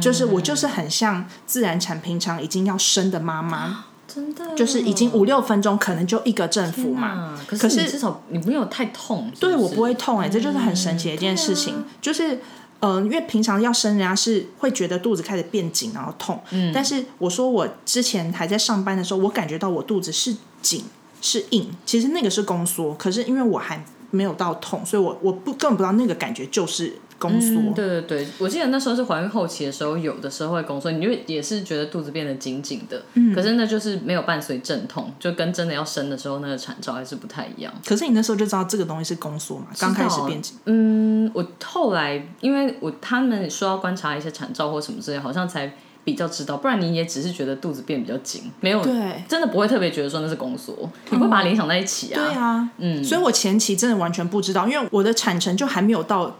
[0.00, 4.54] 就是我就是很像自然产平常已经要生的妈妈，真的。
[4.54, 7.08] 就是已经五六分钟可能就一个振幅嘛。
[7.08, 9.40] 啊，可可是至少你没有太痛，是是？
[9.40, 12.38] 对我不会痛哎、这就是很神奇的一件事情，就是。
[12.82, 16.42] 嗯、因为平常要生，人家是会觉得肚子开始变紧，然后痛。
[16.48, 20.86] 嗯，但是我说我之前还在上班的时候，我感觉到我肚子是紧
[21.20, 27.60] 是硬，其实那个是宫缩，可是因为我还没有到痛，所以我我不根本不知道那个感觉就是宫缩。
[27.60, 37.72] 嗯，对对对，我记得那时候是怀孕后期的时候，有的时候会宫缩，你就也是觉得肚子变得紧紧的，嗯，可是那就是没有伴随阵痛，就跟真的要生的时候那个产兆还是不太一样。
[37.86, 39.66] 可是你那时候就知道这个东西是宫缩嘛？
[39.78, 45.72] 刚开始变紧，嗯，我后来因为我他们说要观察一些产兆或什么之类，好像才
[46.04, 50.74] 比较知道，不然你也只是觉得肚子变比较紧，没有对真的不会特别觉得说那是宫缩，
[51.10, 52.16] 你不会把它联想在一起啊。
[52.16, 56.34] 对啊，嗯，所以我前期真的完全不知道，因为我的产程就还没有到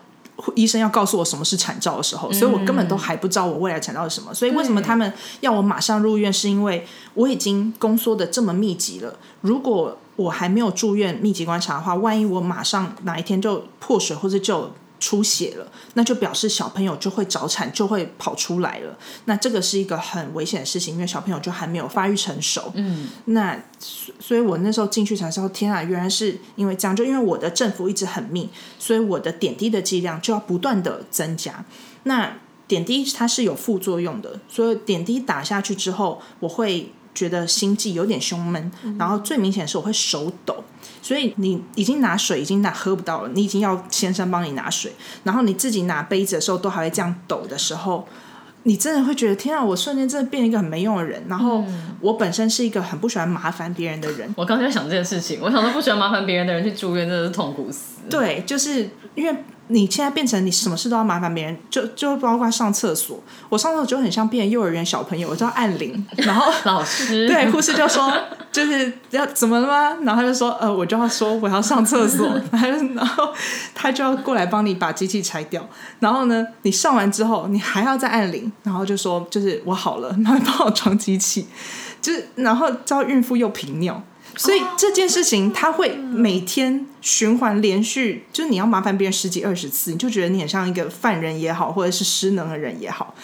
[0.54, 4.32] 医生要告诉我什么是产兆的时候，所以我根本都还不知道我未来产兆是什么。
[4.32, 9.14] 所以为什么他们要我马上入院，是因为我已经宫缩的这么密集了。
[9.42, 18.96] 如果我还没有住院密集观察的话，万一我马上哪一天就破水或者就出血了，那就表示小朋友就会早产，就会跑出来了。
[19.24, 22.70] 那这个是一个很危险的事情，因为小朋友就还没有发育成熟。
[22.74, 31.64] 嗯，那所所以，我那时候进去才知道，天啊，原来是因为这样，就因为我的振幅一直很密，所以我的点滴的剂量就要不断的增加。
[32.02, 40.62] 那点滴它是有副作用的，所以点滴打下去之后，我会觉得心悸有点胸闷，然后最明显的是我会手抖。
[41.02, 44.92] 所以你已经拿水已经拿喝不到了，你已经要先生帮你拿水，
[45.24, 48.06] 然后你自己拿杯子的时候都还会这样抖的时候，
[48.64, 51.24] 你真的会觉得天啊，我瞬间真的变一个很没用的人。
[51.28, 51.64] 然后
[52.00, 58.00] 我本身是一个很不喜欢麻烦别人的人，我刚才在想这件事情，我想说不喜欢麻烦别人的人去住院，真的是痛苦死。
[58.10, 68.12] 对，就是因为你现在变成你什么事都要麻烦别人，就就包括上厕所，我上厕所就很像变幼儿园小朋友，我就要按铃， 然后老师， 对，护士就说
[68.50, 69.96] 就是要怎么了吗？
[70.02, 73.32] 然后他就说呃，我就要说我要上厕所， 然后然后
[73.74, 75.64] 他就要过来帮你把机器拆掉，
[76.00, 81.46] 然后呢，你上完之后你还要再按铃，然后就说就是我好了，然后帮我装机器，
[82.02, 84.02] 就是然后叫孕妇又频尿。
[84.36, 93.14] 所以这件事情，它会每天循环连续，就是你要麻烦别人十几二十次，你就觉得你很像一个犯人也好，或者是失能的人也好，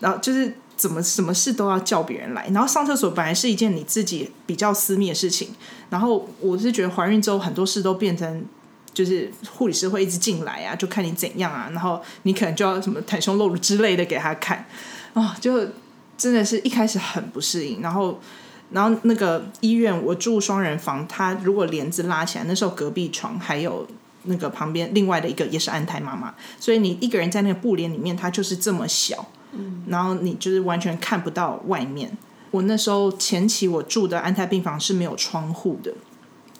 [0.00, 5.48] 然后就是怎么什么事都要叫别人来，然后上厕所本来是一件你自己比较私密的事情，
[5.90, 8.44] 然后我是觉得怀孕之后很多事都变成。
[8.94, 14.66] 就是护理师会一直进来啊，就看你怎样啊，然后你可能就要什么袒胸露乳之类的给他看，
[15.12, 15.68] 哦，就
[16.16, 18.18] 真的是一开始很不适应，然后
[18.70, 23.86] 然后那个医院我住双人房，他如果帘子拉起来，那时候隔壁床还有
[24.24, 32.16] 那个旁边另外的一个也是安胎妈妈，所以你一个人在那个布帘里面，它就是这么小，嗯然后你就是完全看不到外面。
[32.50, 35.92] 我那时候前期我住的安胎病房是没有窗户的，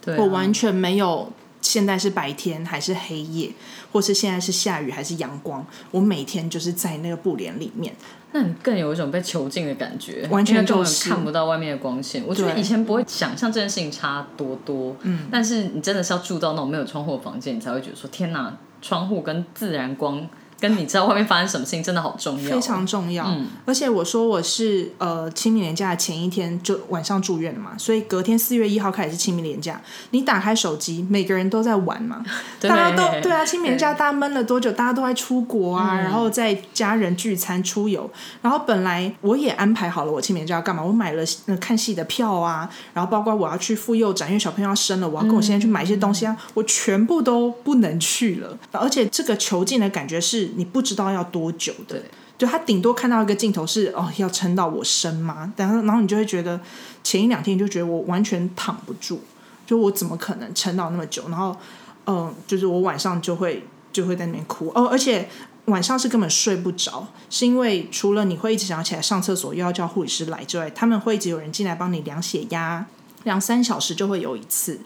[0.00, 3.50] 对啊、我完全没有现在是白天还是黑夜，
[3.92, 7.94] 或是现在是下雨还是阳光，我每天就是在那个布帘里面。
[8.36, 12.22] 那你更有一种被囚禁的感觉，完全就是看不到外面的光线。
[12.26, 20.28] 我觉得以前不会想象这件事情差多多，嗯，但是你真的是要住到那种没有窗户的房间，你才会觉得说天哪，窗户跟自然光。
[20.58, 23.30] 跟你知道外面发生什么事情真的好重要，非常重要。
[23.64, 29.80] 而且我说我是呃清明年假的前一天就晚上住院的嘛，所以隔天四月一号开始是清明年假。
[30.10, 32.24] 你打开手机，每个人都在玩嘛，
[32.60, 34.72] 大家都对啊，清明年假大家闷了多久？
[34.72, 38.10] 大家都在出国啊，然后在家人聚餐出游。
[38.40, 48.56] 然后本来我也安排好了我清明年假要干嘛，我买了、呃、看戏的票啊，然后包括我要去妇幼展，因为小朋友要生了，我要跟我先生去买一些东西啊，我全部都不能去了。
[48.72, 52.02] 而且这个囚禁的感觉是你不知道要多久的。
[52.38, 55.50] 就他顶多看到一个镜头是哦，要撑到我生吗？
[55.56, 56.60] 然后然后你就会觉得
[57.02, 59.20] 前一两天你就觉得我完全躺不住，
[59.66, 61.22] 就我怎么可能撑到那么久？
[61.30, 61.56] 然后
[62.04, 65.26] 嗯、呃就是我晚上就会就会在那边哭哦，而且
[65.64, 72.84] 晚上是根本睡不着，是因为除了你会一直想要起来上厕所，又要叫护理师来之外，他们会一直有人进来帮你量血压。
[73.24, 74.78] 两三小时就会有一次，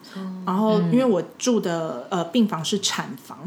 [0.46, 3.38] 然后因为我住的呃病房是产房，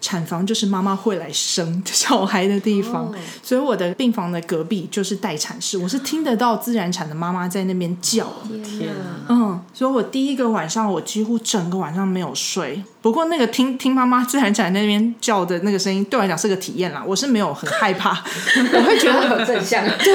[0.00, 8.26] 产房就是妈妈会来生 小孩的地方，所以我的病房的隔壁就是待产室，我是听得到自然产的妈妈在那边叫，
[8.64, 9.26] 天啊！
[9.28, 17.02] 嗯，所以我第一个晚上我几乎整个晚上没有睡，不过那个听听妈妈自然产那边叫的那个声音，对我来讲是个体验啦。
[17.06, 18.10] 我是没有很害怕，
[18.72, 20.14] 我会觉得很正向， 对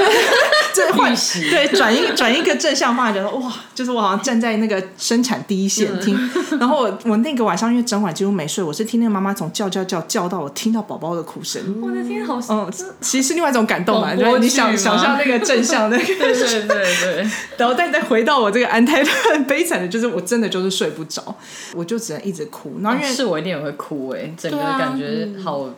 [0.74, 1.14] 这换
[1.50, 6.18] 对转一转一个正向方法，觉得哇，就是我好像站在那个生产第一线听。
[6.58, 11.62] 然后我我那个晚上因为整晚几乎没睡，我是听那个妈妈从叫叫叫叫到我听到宝宝的哭声。
[11.82, 21.34] 我的天，好，嗯，其实是另外一种感动嘛，就是你想想象那个正向的，对对对对， 然后但再回到我这个安胎很悲惨的，就是我真的就是睡不着，
[21.74, 22.78] 我就只能一直哭。
[22.80, 25.68] 然后因为是我一定也会哭哎，整个感觉好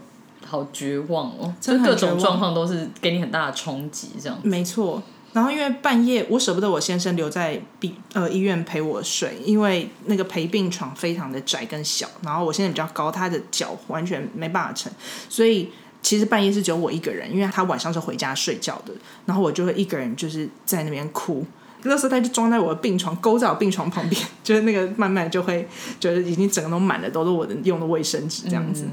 [0.47, 4.39] 好绝望哦，就各种状况都是给你很大的冲击，这样。
[4.43, 5.03] 没错。
[5.39, 14.93] 然后因为半夜我舍不得我先生留在病呃医院陪我睡，因为那个陪病床非常的窄跟小，然后我现在比较高，他的脚完全没办法撑，
[15.29, 15.71] 所以
[16.03, 18.93] 其实半夜是只有我一个人，因为他晚上是回家睡觉的，
[19.27, 21.47] 然后我就会一个人就是在那边哭。
[21.85, 25.69] 那时候他就装在我的病床，勾在我病床旁边， 就是那个慢慢就会
[26.01, 28.85] 觉得已经整个都满了，都是我的用的卫生纸这样子。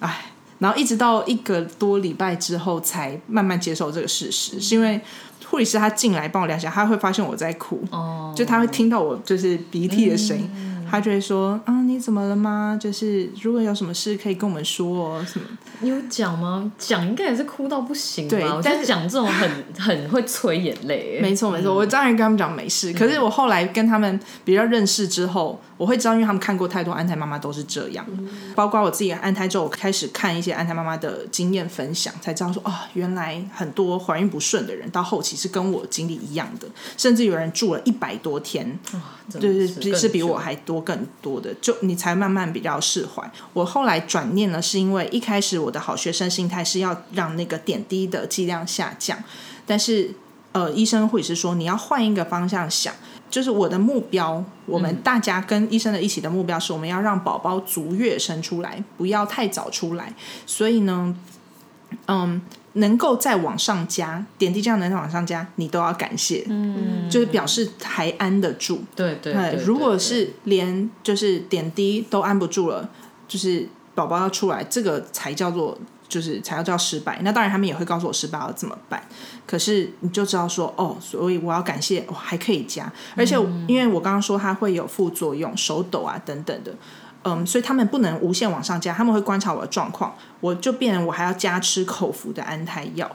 [0.00, 0.26] 唉，
[0.58, 5.00] 然后一直到一个多礼拜之后，才慢慢接受这个事实，是因为
[5.54, 10.50] 护理师他进来帮我量血，他会发现我在哭，哦，就他会听到我就是鼻涕的声音，
[10.90, 12.76] 他就会说：“啊，你怎么了吗？
[12.80, 15.46] 就是如果有什么事可以跟我们说哦，什么。”
[15.80, 16.70] 你有讲吗？
[16.78, 18.30] 讲应该也是哭到不行吧？
[18.30, 21.18] 对但是讲这种很 很会催眼泪。
[21.20, 22.92] 没错没错，我当然跟他们讲没事。
[22.92, 28.06] 可是我后来跟他们比较认识之后，我会知道，因为他们看过太多安胎妈妈都是这样，
[28.54, 38.78] 包括我自己安胎之后，我开始看一些安胎妈妈的经验分享，才知道说哦、原来很多怀孕不顺的人到后期是跟我经历一样的，甚至有人住了一百多天，
[39.28, 43.28] 真的对对，更是比我还多更多的，就你才慢慢比较释怀。
[43.52, 49.18] 我后来转念呢，是因为一开始我的好学生心态是要让那个点滴的剂量下降，
[49.66, 50.14] 但是
[50.52, 52.94] 呃，医生或者是说你要换一个方向想，
[53.28, 60.14] 就是我的目标，我们大家跟医生的一起的目标是，我们要让宝宝足月生出来，不要太早出来。
[60.46, 61.16] 所以呢，
[62.06, 62.40] 嗯，
[62.74, 68.84] 能够再往上加点滴这样能再往上加，你都要感谢，嗯，就是表示还安得住。
[68.94, 72.88] 对对如果是连就是点滴都安不住了，
[73.26, 75.76] 就是宝宝要出来，这个才叫做
[76.08, 77.20] 就是才要叫失败。
[77.22, 79.02] 那当然他们也会告诉我失败要怎么办，
[79.46, 86.74] 可是你就知道说哦，所以我要感谢，我、还可以加，而且因为我刚刚说它会有副作用，手抖啊等等的。
[87.26, 93.10] 嗯，所以他们不能无限往上加，他们会观察我的状况，我就变成我还要加吃口服的安胎药，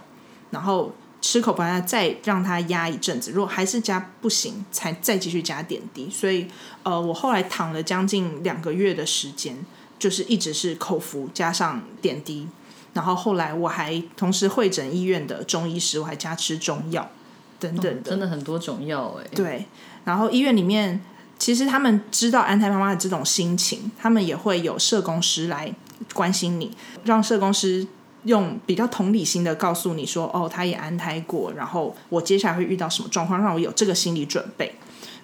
[0.49, 6.09] 然后吃口服安胎再让它压一阵子，如果还是加不行，才再继续加点滴。
[6.09, 6.47] 所以
[6.81, 9.55] 呃，我后来躺了将近两个月的时间，
[9.99, 12.47] 就是一直是口服加上点滴，
[12.93, 17.11] 然后后来我还同时会诊医院的中医师，我还加吃中药
[17.59, 18.09] 等等的。
[18.09, 19.27] 真的很多种药哎。
[19.35, 19.65] 对，
[20.05, 21.01] 然后医院里面
[21.37, 25.73] 其实他们知道安胎妈妈的这种心情，他们也会有社工师来
[26.13, 26.71] 关心你，
[27.03, 27.85] 让社工师
[28.23, 34.75] 用比较同理心的告诉你说，哦，他也安胎过，然后我接下来会遇到什么状况，让我有这个心理准备。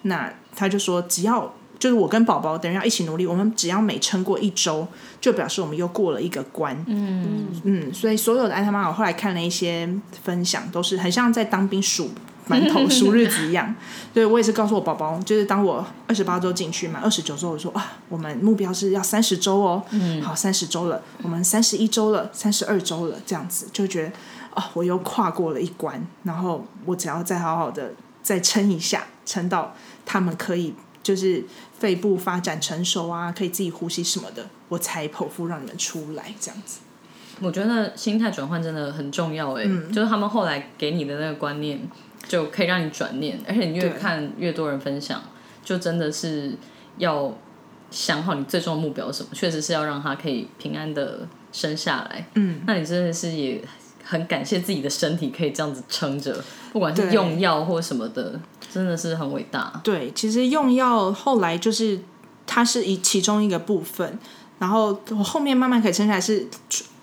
[0.02, 4.86] 那他就说，只要就是我跟宝宝等人要一起努力，我们只要每撑过一周，
[5.20, 6.76] 就表示我们又过了一个关。
[6.86, 9.88] 嗯嗯，所以所有的安他妈妈，我后来看了一些
[10.22, 12.10] 分享，都是很像在当兵数
[12.48, 13.74] 馒头数日子一样。
[14.14, 19.82] 对我也是告诉我宝宝，就是当我二十八周进去嘛，二十九周我说啊，我们目标是要三十周哦。
[19.90, 24.12] 嗯，好，三十周了，我们三十一周了，三十二周了，这样子就觉得
[24.54, 29.74] 啊，我又跨过了一关，然后我只要再好好的再撑一下，撑到
[30.06, 30.72] 他们可以
[31.06, 31.44] 就是
[31.78, 36.80] 肺部发展成熟啊，可以自己呼吸什么的，我才剖腹让你们出来，这样子。
[37.40, 41.80] 我觉得心态转换真的很重要哎、嗯就是他们后来给你的那个观念，
[42.26, 45.22] 就可以让你转念，而且你越看越多人分享，
[45.62, 46.56] 就真的是
[46.98, 47.32] 要
[47.92, 52.26] 想好你最终的目标是什么，确实是要让他可以平安的生下来。
[52.34, 53.62] 嗯，那你真的是也
[54.02, 56.42] 很感谢自己的身体可以这样子撑着，
[56.72, 58.40] 不管是用药或什么的，
[58.76, 59.80] 真的是很伟大。
[59.82, 61.98] 对，其实用药后来就是
[62.46, 64.18] 它是一其中一个部分，
[64.58, 66.46] 然后我后面慢慢可以撑下来是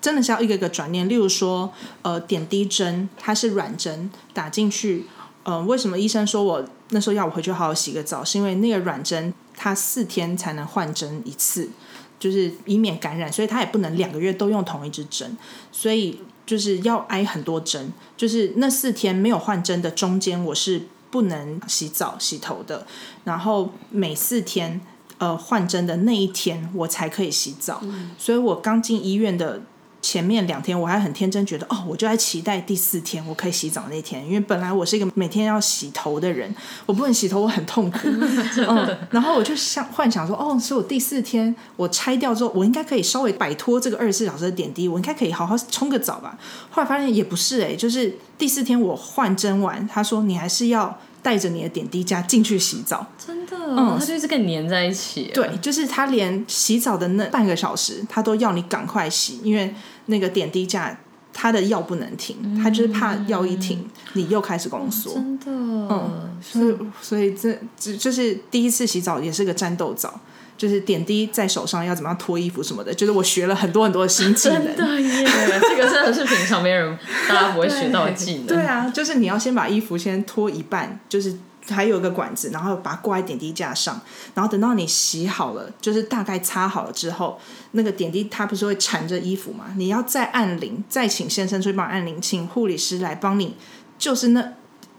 [0.00, 5.06] 真的是要一个一个转念，例如说呃点滴针，它是软针打进去，
[5.42, 11.70] 呃为什么医生说我那时候要我回去好好洗个澡，是因为那个软针它四天才能换针一次。
[12.16, 15.36] 就是以免感染，所以它也不能两个月都用同一支针，
[15.70, 17.92] 所以就是要挨很多针。
[18.16, 20.80] 就是那四天没有换针的中间，我是
[21.14, 22.84] 不能洗澡洗头的，
[23.22, 24.80] 然后每四天
[25.18, 27.80] 呃换针的那一天我才可以洗澡，
[28.18, 29.62] 所以我刚进医院的
[30.04, 36.54] 前面两天我还很天真，觉得哦，我就在期待第四天我可以洗澡那天，因为本来我是一个每天要洗头的人，
[36.84, 38.00] 我不能洗头我很痛苦，
[38.68, 46.38] 嗯，然后我就想幻想说，哦，所以我第四天我拆掉之后，我应该可以稍微摆脱这个二十四小时的点滴，我应该可以好好冲个澡吧。
[46.68, 53.06] 后来发现也不是哎、就是第四天我换针完，他说你还是要带着你的点滴加进去洗澡。
[53.26, 53.56] 真的，
[53.98, 55.30] 他就一直跟你黏在一起。
[55.32, 59.74] 对，就是他连洗澡的那半个小时，他都要你赶快洗，因为
[60.06, 60.98] 那个点滴架
[61.32, 65.14] 他的药不能停，他就是怕药一停，你又开始宫缩。
[65.14, 70.20] 真的，嗯，所以所以这这就是第一次洗澡也是个战斗澡，
[70.56, 74.64] 就是点滴在手上要怎么样脱衣服什么的，就是我学了很多很多的新技能。
[74.64, 75.24] 真的耶，
[75.60, 76.96] 这个真的是平常没人
[77.28, 78.46] 大家不会学到的技能。
[78.54, 81.36] 对啊，就是你要先把衣服先脱一半，就是
[81.68, 84.00] 还有一个管子，然后把它挂在点滴架上，
[84.34, 87.38] 然后等到你洗好了，就是大概擦好了之后，
[87.72, 89.66] 那个点滴它不是会缠着衣服嘛？
[89.76, 93.56] 你要再按铃，再请先生出去帮按铃，请护理师来帮你，
[93.98, 94.52] 就是那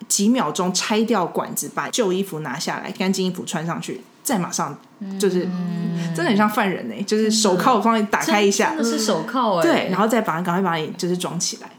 [0.07, 4.01] 几秒钟拆掉管子，把旧衣服拿下来，干净衣服穿上去。
[4.23, 4.75] 再马上
[5.19, 5.47] 就是，
[6.15, 9.61] 真的很像犯人呢、就是手铐帮你打开一下，真的是手铐哎。
[9.61, 11.69] 对，然后再把赶快把你就是装起来，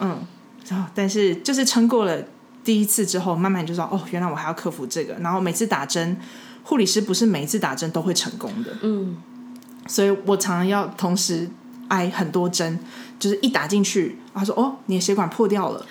[0.00, 0.20] 嗯，
[0.68, 2.20] 然后但是就是撑过了
[2.64, 5.14] 第一次之后，慢慢就知道哦，原来我还要克服这个。
[5.20, 6.16] 然后每次打针，
[6.62, 9.16] 护理师不是每一次打针都会成功的，嗯，
[9.86, 11.48] 所以我常常要同时
[11.88, 12.78] 挨很多针，
[13.18, 15.84] 就是一打进去，他说哦，你的血管破掉了。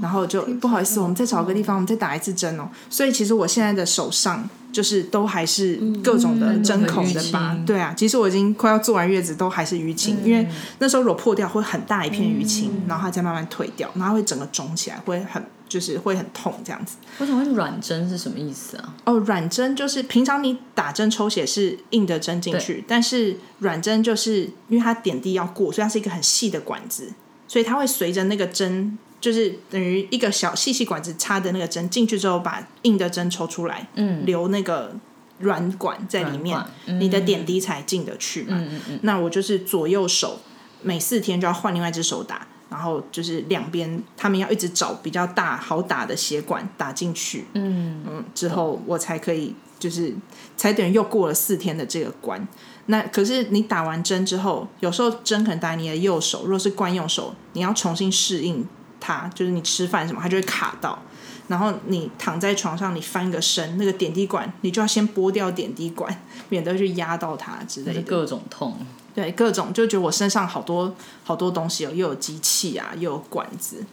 [0.00, 2.66] 然后就不好意思，我们再找个地方，我们再打一次针哦。
[2.88, 7.92] 所以其实我现在的手上就是都还是各种的针孔的疤，嗯对啊。
[7.94, 10.48] 其实我已经快要做完月子，都还是淤青，因为
[10.78, 16.96] 那时候如果破掉会很大一片淤青，然后它再慢慢退掉，然后会整个肿起来，会很就是会很痛这样子。
[17.18, 18.94] 我想问软针是什么意思啊？
[19.04, 27.12] 哦，软针就是平常你打针抽血是硬的针进去，但是软针就是因为它点滴要过，所以它是一个很细的管子，
[27.48, 34.94] 所以它会随着那个针，就是等于一个小细细管子插的那个针进去之后，把硬的针抽出来，嗯，留那个
[35.38, 38.48] 软管在里面你的点滴才进得去嘛。
[38.50, 40.40] 嗯嗯嗯，那我就是左右手
[40.82, 50.12] 每四天就要换另外一只手打，然后就是两边他们要一直找比较大好打的血管打进去，嗯嗯，之后我才可以就是
[50.56, 52.44] 才等于又过了四天的这个关。
[52.86, 58.66] 那可是你打完针之后，有时候针可能打你的右手，如果是惯用手，你要重新适应
[58.98, 60.98] 它，就是你吃饭什么，它就会卡到。
[61.46, 68.02] 然后你躺在床上，你翻个身，那个点滴管你就要先拨掉点滴管，免得去压到它之类的。
[68.02, 68.76] 就各种痛。
[69.14, 73.84] 对，各种就觉得我身上好多好多东西哦，又有机器啊，又有管子。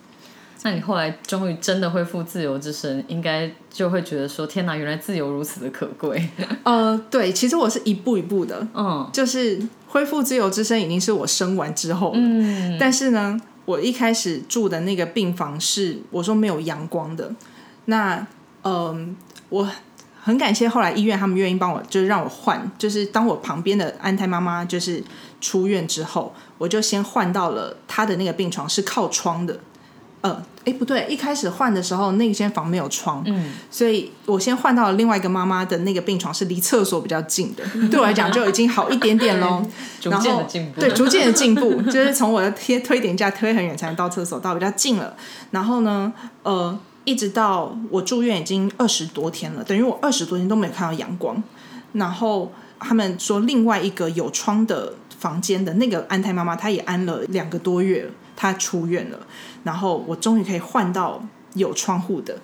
[0.63, 6.29] 那你后来终于真的恢复自由之身，应该就会觉得说：天哪，原来自由如此的可贵。
[6.63, 17.33] 呃，对，其实我是一步一步的，嗯就是恢复自由之身已经是我生完之后了，嗯，但是呢，我一开始住的那个病房是我说没有阳光的，
[17.85, 18.27] 那
[18.63, 19.15] 嗯、
[19.49, 19.67] 我
[20.23, 25.03] 很感谢后来医院他们愿意帮我，就是让我换，就是当我旁边的安胎妈妈就是
[25.39, 29.59] 出院之后，我就先换到了她的那个病床是靠窗的。
[30.21, 39.65] 呃，哎，不对，一开始换的时候那间房没有窗，嗯，所以我先换到了另外一个妈妈的那个病床是离厕所比较近的， 对我来讲就已经好一点点喽。
[39.99, 40.79] 逐渐的进步。
[40.79, 45.15] 对，逐渐的进步，就是从我的贴推点架推很远才能到厕所，到比较近了。
[45.49, 46.13] 然后呢，
[46.43, 51.41] 呃，一直到我住院已经二十多天了，等于我二十多天都没有看到阳光。
[51.93, 59.19] 然后他们说，另外一个有窗的房间的那个安胎妈妈，她也安了两个多月，她出院了。
[59.63, 61.21] 然后我终于可以换到
[61.55, 62.37] 有窗户的。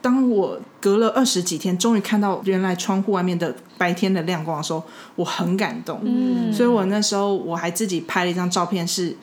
[0.00, 4.82] 当我隔了二十几天，终于看到原来窗户外面的白天的亮光的时候，
[5.16, 6.00] 我很感动。
[6.04, 9.16] 嗯，所以我那时候我还自己拍了一张照片是，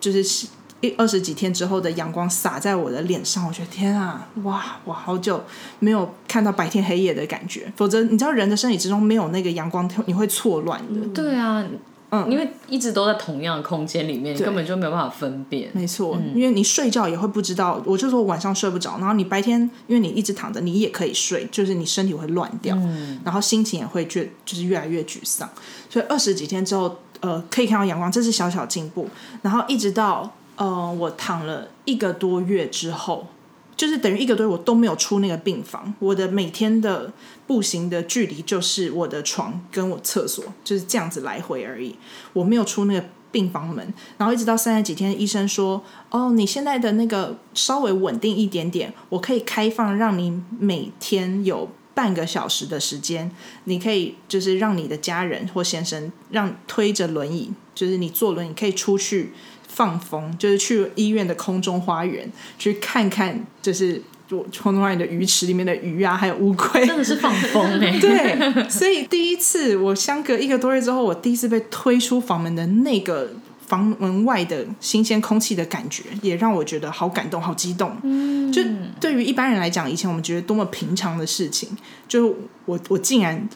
[0.00, 0.48] 就是
[0.80, 5.42] 一二十几天之后的阳光洒在我的脸上，我觉得天啊，哇，我好久
[5.78, 7.70] 没有看到白天黑夜的感觉。
[7.76, 11.06] 否则你知道人的身体之中没有那个阳光，你会错乱的。
[11.08, 11.64] 对啊，
[12.10, 15.70] 嗯因为一直都在同样的空间里面，你根本就没有办法分辨。
[15.72, 22.76] 没错，因为你睡觉也会不知道，我就说晚上睡不着，然后你白天因为你一直躺着，你也可以睡，就是你身体会乱掉，
[23.22, 25.48] 然后心情也会越就是越来越沮丧。
[25.88, 29.06] 所以二十几天之后，呃，可以看到阳光，这是小小进步。
[29.42, 30.28] 然后一直到
[30.60, 33.26] 呃，我躺了一个多月之后，
[33.74, 37.10] 就是等于一个多月我都没有出那个病房，我的每天的
[37.46, 41.96] 步行的距离就是我的床跟我厕所，就是这样子来回而已，
[42.34, 43.94] 我没有出那个病房门。
[44.18, 45.82] 然后一直到三十几天，医生说
[46.12, 53.30] ：“哦，你现在的那个稍微稳定一点点，我可以开放让你每天有。”半个小时的时间，
[53.64, 59.32] 你可以就是让你的家人或先生让推着轮椅，就是你坐轮椅可以出去
[59.80, 73.30] 放风，就是去医院的空中花园去看看，就是我空中花园的鱼池里面的鱼啊，还有乌龟，真的是放风哎、 对，所以第一次我相隔一个多月之后，我第一次被推出房门的那个
[73.66, 77.96] 房门外的新鲜空气的感觉，也让我觉得好感动、好激动。
[78.02, 78.62] 嗯，就
[79.00, 81.70] 对于一般人来讲，以前我们觉得多么平常的事情，
[82.06, 83.48] 就我我竟然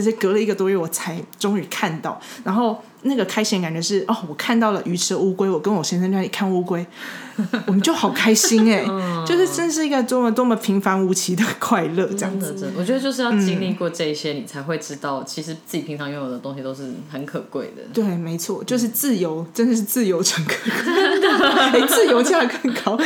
[0.00, 2.82] 就是隔了一个多月，我才终于看到，然后。
[3.06, 6.86] 那个开心感觉是哦，我看到了鱼池的乌龟，我跟我先生在那里看乌龟，
[7.66, 8.82] 我们就好开心哎、
[9.28, 12.46] 就是真是一个多么多么平凡无奇的快乐这样子。
[12.52, 17.82] 真的，真的，我觉得就是要经历过这一些，你才会知道，其实自己平常拥有的东西都是很可贵的。
[17.92, 22.98] 对，没错，就是自由，真的是自由乘客，真的， 自由价更高，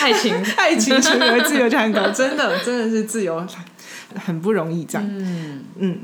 [0.00, 3.46] 爱情，爱情成为自由价更高，真的，真的是自由，
[4.14, 5.06] 很不容易这样。
[5.10, 5.98] 嗯，嗯，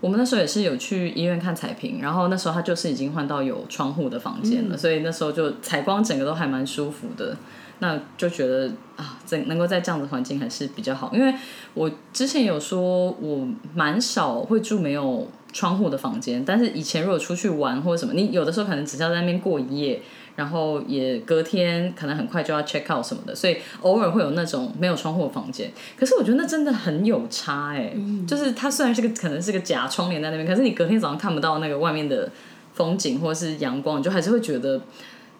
[0.00, 7.36] 我们那时候也是有去医院看彩屏，然后那时候他就是已经换到有窗户的房间了，所以那时候就采光整个都还蛮舒服的。
[7.82, 11.34] 那就觉得啊，整能够在这样的环境还是比较好，因为
[11.72, 20.02] 我之前有说我蛮少会住没有窗户的房间，但是以前如果出去玩或者什么，你有的时候可能只是要在那边过一夜，
[20.40, 25.70] 然后也隔天可能很快就要 check out 什么的，所以偶尔会有那种没有窗户的房间。
[25.98, 27.92] 可是我觉得那真的很有差哎、
[28.26, 32.32] 就是它虽然是个可能是个假窗帘在那边，可是你隔天早上看不到那个外面的
[32.72, 34.80] 风景或者是阳光，你就还是会觉得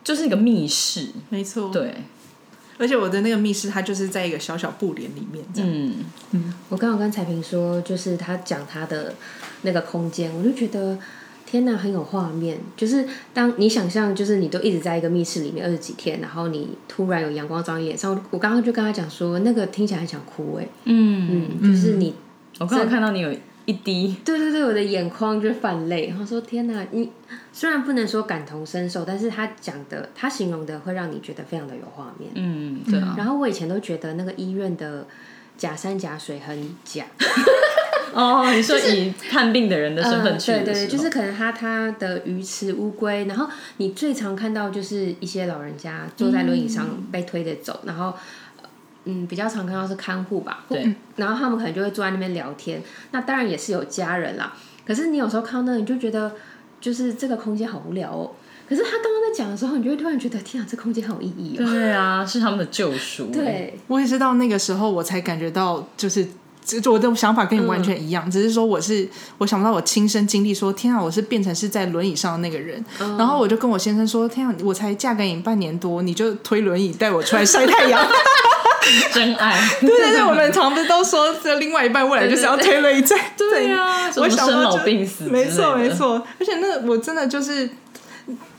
[0.04, 1.08] 就是一个密室。
[1.30, 1.70] 没错，。
[1.70, 1.94] 对，
[2.76, 5.70] 而且我的那个密室，它就是在一个小小布帘里面，这样。
[6.32, 9.14] 嗯，我刚刚跟彩萍说，就是他讲他的
[9.62, 10.98] 那个空间，我就觉得
[11.50, 12.56] 天哪，很有画面。
[12.76, 22.14] 就是当你想象，就是你都一直在一个密室里面二十几天，然后你突然有阳光照你脸上，我刚刚就跟他讲说，那个听起来很想哭哎，嗯，嗯，就是你
[22.60, 23.34] 我刚刚看到你有
[23.64, 26.06] 一滴，对对对，我的眼眶就泛泪。
[26.06, 27.10] 然后说：“天哪，你
[27.52, 32.30] 虽然不能说感同身受，但是他讲的，他形容的会让你觉得非常的有画面。
[32.34, 35.04] 嗯，对啊，然后我以前都觉得那个医院的
[35.56, 37.04] 假山假水很假，
[38.14, 48.06] 哦，你说以看病的人的身份去对对就是可能他他的鱼池乌龟，然后你最常看到就是一些老人家坐在轮椅上被推着走，然后。
[48.06, 48.68] 呃
[49.06, 52.82] 嗯，比较常看到是看护吧，或对，然后他们可能就会坐在那边聊天。
[53.12, 54.52] 那当然也是有家人啦，
[54.86, 56.30] 可是你有时候看到那，你就觉得
[56.82, 58.30] 就是这个空间好无聊哦。
[58.68, 61.64] 可是他刚刚在讲的时候，你就会突然觉得，天啊，这空间好有意义哦。
[61.66, 66.28] 对啊，是他们的救赎。，对，我也是到那个时候，我才感觉到，就是
[66.78, 69.08] 就我的想法跟你完全一样，只是说我是
[69.38, 78.06] 我想不到我亲身经历说，天啊，我是变成是在轮椅上的那个人，然后我就跟我先生说，天啊，我才嫁给你半年多，你就推轮椅带我出来晒太阳。
[79.12, 79.60] 真爱。
[79.80, 87.68] 对对对，我们常不是都说这另外一半未来就是要推轮椅在 对啊，什我么生老想到就病死之类的，没错没错，而且那我真的就是，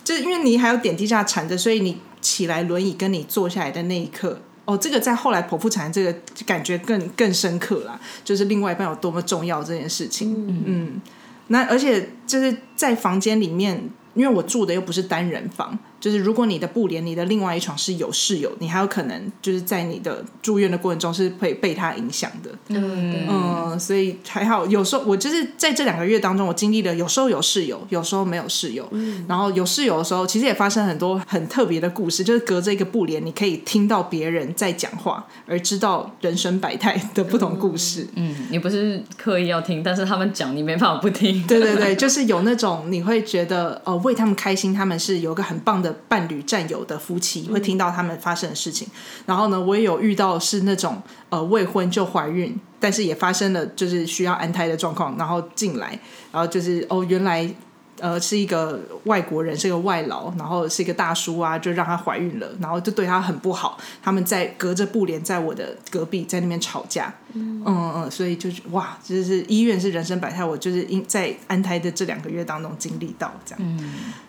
[0.04, 4.40] 就是因为你还有点滴下缠着，所以你起来轮椅跟你坐下来的那一刻，
[4.72, 6.16] 哦，这个在后来剖腹产这个
[6.46, 10.34] 感觉更更深刻啦，就是另外一半有多么重要这件事情。
[10.66, 11.02] 嗯
[11.48, 22.50] 那而且就是在房间里面，因为我住的又不是单人房，就是如果你的布帘，你的另外一床是有室友，你还有可能就是在你的住院的过程中是会被他影响的。
[22.70, 28.88] 嗯，对，嗯，所以还好，有时候我就是在这两个月当中，我经历了有时候有室友，有时候没有室友。
[28.92, 38.08] 嗯然后有室友的时候，其实也发生很多很特别的故事，就是隔着一个布帘，你可以听到别人在讲话，而知道人生百态的不同故事。
[38.16, 41.46] 嗯，你不是刻意要听，但是他们讲你没办法不听。
[41.46, 48.88] 对对对，就是有那种你会觉得呃为他们开心，他们是有个很棒的伴侣战友的夫妻，会听到他们发生的事情。
[49.26, 56.00] 然后呢，我也有遇到是那种呃未婚就怀孕，但是也发生了就是需要安胎的状况，然后进来，
[56.32, 57.54] 然后就是哦原来。
[58.02, 63.78] 呃，是一个外国人，是一个外劳，然后是一个大叔啊，就让她怀孕了，然后就对她很不好。
[64.02, 67.14] 他们在隔着布帘，在我的隔壁，在那边吵架。
[67.34, 73.80] 嗯嗯所以就是哇，就是医院是人生百态，我就是因在安胎的这两个月当中经历到这样。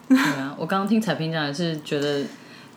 [0.09, 2.23] 对啊，我刚刚听彩萍讲也是觉得，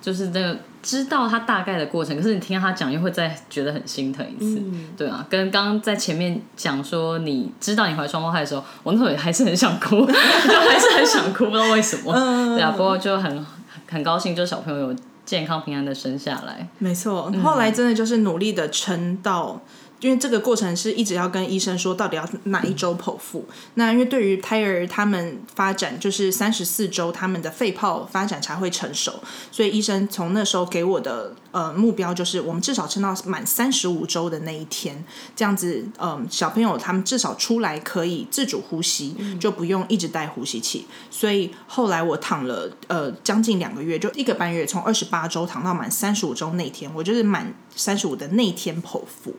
[0.01, 4.61] 就是那个知道他大概的过程，可是你听他讲又会再觉得很心疼一次。
[4.95, 12.13] 对啊，跟刚刚在前面讲说你知道你怀双胞胎的时候，我那时候也还是很想哭，就 还是很想哭，不知道为什么。
[12.55, 13.43] 对啊，不过就很
[13.89, 16.67] 很高兴，就小朋友有健康平安的生下来。
[16.77, 19.59] 没错，后来真的就是努力的撑到
[20.01, 23.45] 因为这个过程是一直要跟医生说到底要哪一周剖腹。
[23.75, 29.19] 那因为对于胎儿他们发展就是三十四周，他们的肺泡发展才会成熟，
[29.51, 35.03] 所以医生从那时候给我的呃目标就是我们至少撑到满三十五周的那一天，
[35.35, 40.85] 这样子，嗯、小朋友他们至少出来可以自主呼吸，就不用一直带呼吸器。
[41.09, 49.33] 所以后来我躺了呃将近两个月，就一个半月，从二十八周躺到满三十五周那天，我就是满三十五的那天剖腹。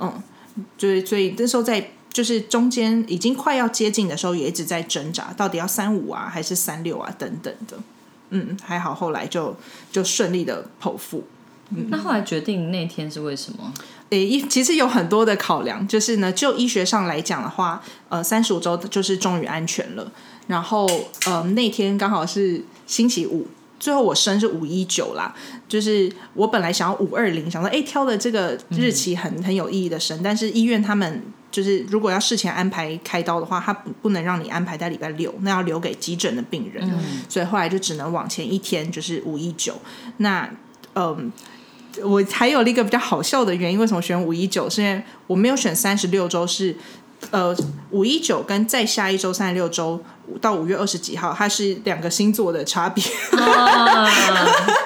[0.00, 0.22] 嗯，
[0.78, 7.76] 就是所以那时候在就是中间已经快要接近的时候，也一直在挣扎，到底要三五啊还是三六啊等等的。
[8.30, 9.56] 嗯，还好后来就
[9.92, 11.24] 就顺利的剖腹。
[11.70, 13.72] 嗯那后来决定那天是为什么？
[14.10, 20.12] 诶，一其实有很多的考量，就是呢，就医学上来讲的话，呃，三十五周就是终于安全了。
[20.46, 20.86] 然后，
[21.26, 23.46] 呃，那天刚好是星期五，
[23.84, 25.34] 最后我生是五一九啦，
[25.68, 36.82] 就是我本来想要五二零，想说，哎，挑的这个日期很、很有意义的生，但是医院他们就是如果要事前安排开刀的话，他不不能让你安排在礼拜六，那要留给急诊的病人，
[37.28, 39.74] 所以后来就只能往前一天，就是五一九。
[40.16, 40.48] 那，
[40.94, 41.30] 嗯、
[42.02, 44.70] 我还有了一个比较好笑的原因，为什么选五一九？
[44.70, 46.74] 是因为我没有选三十六周，是
[47.30, 47.56] 呃
[47.90, 50.00] 五一九跟再下一周三十六周
[50.40, 53.04] 到五月二十几号，它是两个星座的差别。
[53.38, 54.08] 啊，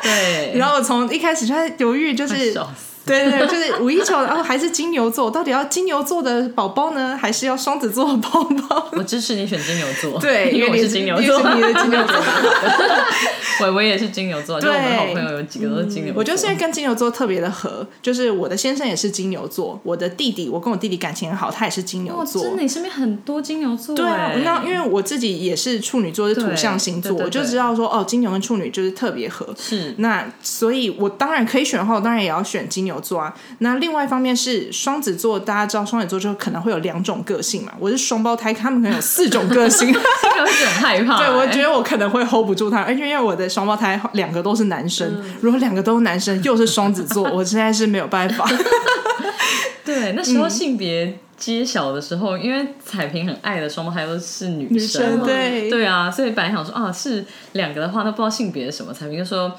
[0.03, 2.59] 对， 然后我从一开始就在犹豫，就是
[3.09, 8.89] 对对对，就是五一九，然后还是金牛座，到底要金牛座的宝宝呢，还是要双子座的宝宝？
[8.97, 12.17] 我支持你选金牛座，对， 因为我你是金牛座，你是金牛座。
[13.61, 16.21] 伟伟也是金牛座，就我们好朋友有几个都是金牛座。
[16.21, 22.41] 我就是因为跟金牛座特别的合，就是我的先生也是金牛座，我的弟弟，我跟我弟弟感情很好，他也是金牛，座。
[22.43, 29.53] 真的，你身边很多金牛座，对啊，哎那因为我自己也是处女座，是土象星座，对对对我就知道说哦，金牛跟处女就是特别合。
[29.59, 33.35] 是那所以，我当然可以选的话，我当然也要选金牛座啊。
[33.59, 37.73] 那另外一方面是双子座，大家知道双子座就可能会有两种个性嘛。
[37.79, 39.89] 我是双胞胎，他们可能有四种个性。
[39.89, 48.49] 金牛会很害怕，对，我哎觉得我可能会 hold 不住他，而且因为我的双胞胎两个都是男生，如果两个都是男生，又是双子座，我现在是没有办法。
[49.85, 59.53] 对，那时候性别揭晓的时候，因为彩萍很爱的双胞胎都是女生对对啊，所以本来想说啊是两个的话，那不知道性别是什么，彩萍就说。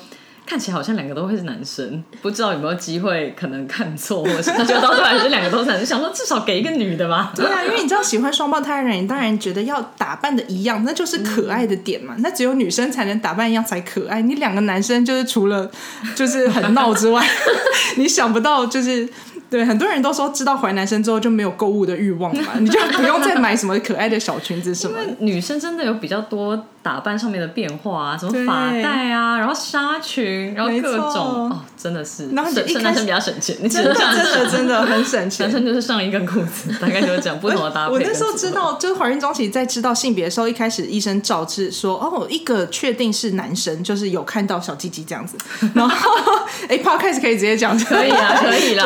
[0.49, 7.31] 看起来好像两个都会是男生，不知道有没有机会可能看错，或者是他就到最后还是两个都是男生，想说至少给一个女的吧。
[7.35, 12.15] 对啊，因为你知道喜欢双胞胎的人，你当然觉得要打扮的一样，那就是可爱的点嘛。
[12.17, 14.23] 那只有女生才能打扮一样才可爱。
[14.23, 15.69] 你两个男生就是除了
[16.15, 17.23] 就是很闹之外，
[17.97, 19.07] 你想不到就是。
[19.49, 25.05] 对，很多人都说知道怀男生之后就没有购物的欲望嘛，你就不用再买什么可爱的小裙子什么的。
[25.17, 35.51] 女生真的有比较多打扮上面的变化啊，什么发带啊，然后纱裙，然后各种哦，真的是然后就一开始省省男生比较省钱，你只真的能这样真的真的很省钱男。
[35.51, 37.93] 生就是上衣跟裤子，大概就是讲不同的搭配。
[37.93, 45.37] 我那时候知，道，就是怀孕中期在知道性别的时候，一开始医生照治说，哦，一个确定是男生，就是有看到小鸡鸡这样子。
[45.75, 46.11] 然后，
[46.69, 48.85] 哎，Podcast 可以直接讲，可以啊， 可以啦。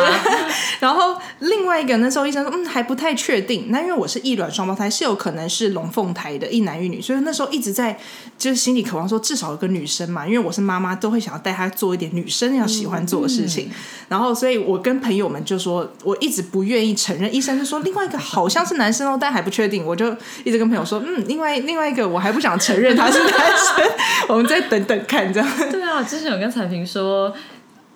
[0.80, 3.68] 然后另外一个那时候医生说，嗯，还不太确定。
[3.70, 7.83] 那因为我是异卵双胞胎，是有可能是龙凤胎的，一男一女，所以那时候一直在
[8.38, 13.70] 就是心里渴望说，至少有个女生嘛，因为我是妈妈，都会想要带她做一点女生要喜欢做的事情。
[14.10, 17.34] 然后，所以我跟朋友们就说，我一直不愿意承认。
[17.34, 19.86] 医生就说另外一个好像是男生哦，但还不确定。
[19.86, 23.86] 我就一直跟朋友说，嗯，另外另外一个我还不想承认他是男生，
[24.30, 25.50] 我们再等等看这样。
[25.72, 27.34] 对啊，之前有跟彩萍说。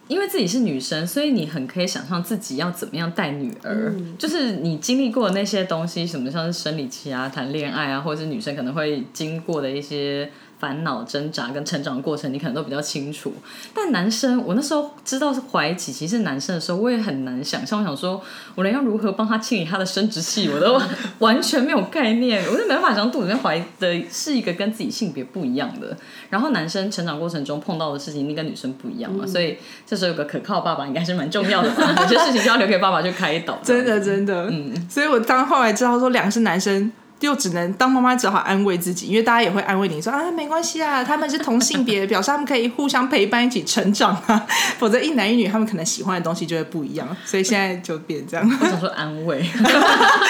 [0.08, 3.94] 因为自己是女生，所以你很可以想象自己要怎么样带女儿。
[4.18, 10.30] 就是你经历过的那些东西，什么像是生理期啊、谈恋爱啊，或者是女生可能会经过的一些
[10.60, 13.34] 烦恼、挣扎跟成长的过程，你可能都比较清楚。
[13.74, 17.80] 但男生，我那时候知道是怀琪琪是男生的时候，我也很难想象。
[17.80, 18.22] 我想说，
[18.56, 20.82] 我连要如何帮他清理他的生殖器，我都
[21.20, 22.44] 完全没有概念。
[22.52, 25.96] 我就没办法想肚子里面怀的是一个跟自己性别不一样的。
[26.30, 31.96] 然后男生成长过程中碰到的事情，一定跟女生不一样嘛，所以这时候有个可靠爸爸应该是蛮重要的吧。
[32.02, 33.60] 有些事情就要留给爸爸去开导。
[33.64, 36.92] 真的真的，嗯，所以我当后来知道说两个是男生。
[37.22, 44.46] 又只能当妈妈，只好安慰自己，因为大家也会安慰你说啊，没关系啊，他们是同性别，表示他们可以互相陪伴，一起成长啊。
[44.78, 47.08] 否则一男一女，他们可能喜欢的东西就会不一样。
[47.26, 48.48] 所以现在就变这样。
[48.62, 49.44] 我想说安慰，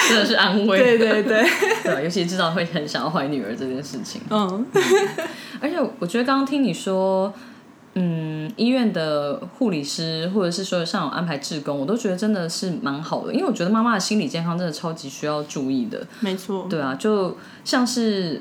[0.08, 0.78] 真的是安慰。
[0.78, 1.46] 对对对，
[1.82, 4.22] 对啊，尤其知道会很想要怀女儿这件事情。
[4.30, 4.66] 嗯，
[5.60, 7.32] 而且我觉得刚刚听你说，
[8.00, 16.06] 嗯，医院的护理师或者是说像有安排志工，我都觉得真的是蛮好的，因为我觉得妈妈的心理健康真的超级需要注意的。
[16.20, 18.40] 没错，对啊，就像是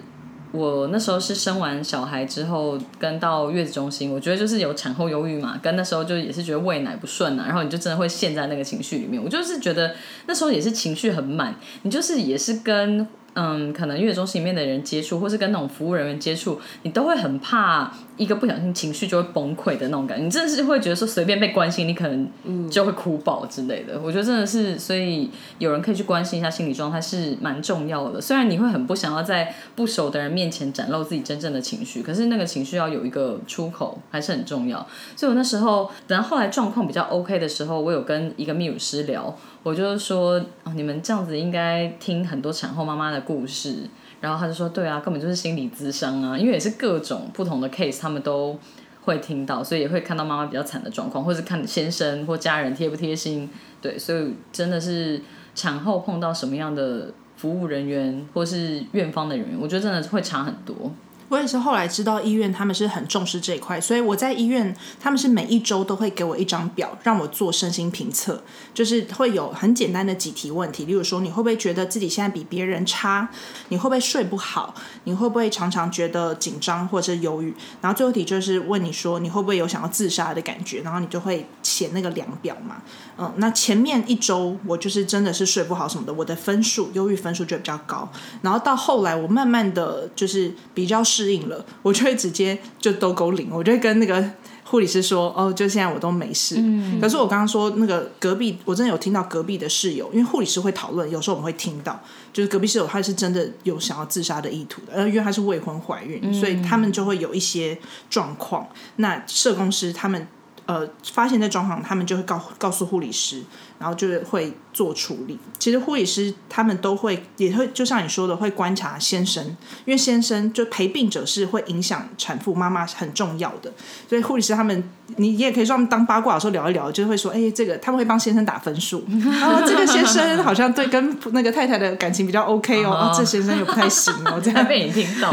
[0.51, 9.20] 我那时候是生完小孩之后，跟到月子中心，我觉得就是有产后忧郁嘛，跟那时候就也是觉得喂奶不顺啊，然后你就真的会陷在那个情绪里面。
[9.24, 9.95] 我就是觉得
[10.28, 20.24] 那时候也是情绪很满，你就是也是跟嗯，可能月子中心里面的人接触，或是跟那种服务人员接触，你都会很怕一个不小心情绪就会崩溃的那种感觉。
[20.26, 23.99] 你真的是会觉得说随便被关心，你可能就会哭爆之类的。
[24.03, 28.20] 我觉得真的是，所以有人可以去关心一下心理状态是蛮重要的。
[28.20, 34.86] 虽然你会很不想要在不熟的人面前展露自己真正的情绪，可是那个情绪要有一个出口还是很重要。
[35.15, 39.38] 所以我那时候等到后来状况比较 OK 的时候，我有跟一个泌乳师聊。
[39.63, 40.41] 我就是说，
[40.76, 43.80] 你们这样子应该听很多产后妈妈的故事，
[44.22, 48.57] 然后他就说，对啊，根本就是心理咨商啊，因为也是各种不同的 case，他们都
[49.03, 53.49] 会听到，所以也会看到妈妈比较惨的状况，或是看先生或家人贴不贴心，
[53.82, 55.22] 对，所以真的是
[55.55, 60.91] 产后碰到什么样的服务人员或是院方的人员，我觉得真的会差很多。
[61.30, 68.41] 我也是后来知道医院他们是很重视这一块，所以我在医院他们是每一周都会给我一张表，让我做身心评测，
[68.73, 73.28] 就是会有很简单的几题问题，例如说你会不会觉得自己现在比别人差，
[73.67, 74.73] 你会不会睡不好，
[75.03, 82.82] 你会不会常常觉得紧张或者是忧郁，然后最后题就是问你说你会不会有想要自杀的感觉，然后你就会写那个量表嘛，
[83.18, 88.07] 嗯，那前面一周我就是真的是睡不好什么的，我的分数忧郁分数就比较高，
[88.43, 91.03] 然后到后来我慢慢的就是比较。
[91.07, 93.47] 适应了， 我就会直接就都勾零。
[93.49, 94.22] 我就会跟那个
[94.65, 101.97] 护理师说：“哦，就现在我都没事。”嗯，可是我刚刚说那个隔壁，我真的有听到隔壁的室友，因为护理师会讨论，有时候我们会听到，
[102.34, 108.68] 就是隔壁室友他是真的有想要自杀的意图的，呃，因为他是未婚怀孕，所以他们就会有一些状况。
[108.97, 110.28] 那社工师他们
[110.68, 113.43] 呃发现这状况，他们就会告告诉护理师。
[113.80, 115.38] 然后就是会做处理。
[115.59, 119.45] 其实护理师他们都会，也会就像你说的，会观察先生，
[119.86, 123.72] 因为先生就陪病者是会影响产妇妈妈很重要的。
[124.09, 124.84] 所以护理师他们，
[125.18, 129.05] 你也可以说他们当八卦的时候聊一聊，就是会说，哎，这个他们会帮先生打分数。
[129.07, 135.32] 哦， 这个先生好像对跟 那个太太的感情比较 OK 哦，这先生又不太行哦，这样 被你听到。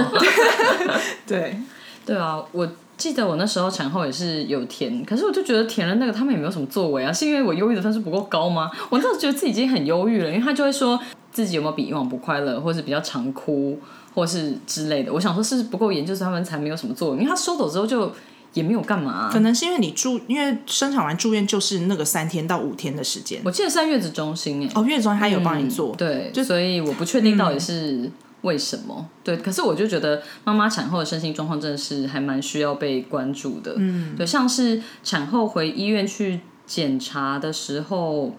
[1.27, 1.57] 对，
[2.05, 2.71] 对啊，我。
[2.97, 8.71] 记得我那时候产后也是有填，可是我就觉得填了那个他们也没有什么作为啊，是因为我忧郁的分数不够高吗？
[8.89, 10.99] 我那时候觉得自己已经很忧郁了，因为他就会说
[11.33, 13.79] 自己有没有比以往不快乐，或是比较常哭，
[14.15, 15.13] 或是之类的。
[15.13, 18.13] 我想说是不够严，就是，他们才没有什么作为，因为他收走之后就
[18.53, 19.29] 也没有干嘛。
[19.33, 23.41] 可能是因为你住，因为生产完住院就是那个三天到五天的时间。
[23.45, 28.11] 我记得在月子中心诶，哦，月子中心他有帮你做，对，就所以我不确定到底是。
[28.45, 29.09] 为什么？
[29.25, 33.75] 对，可是我就觉得妈妈产后的身心状况真的是还蛮需要被关注的。
[33.79, 38.37] 嗯，对，像是产后回医院去检查的时候，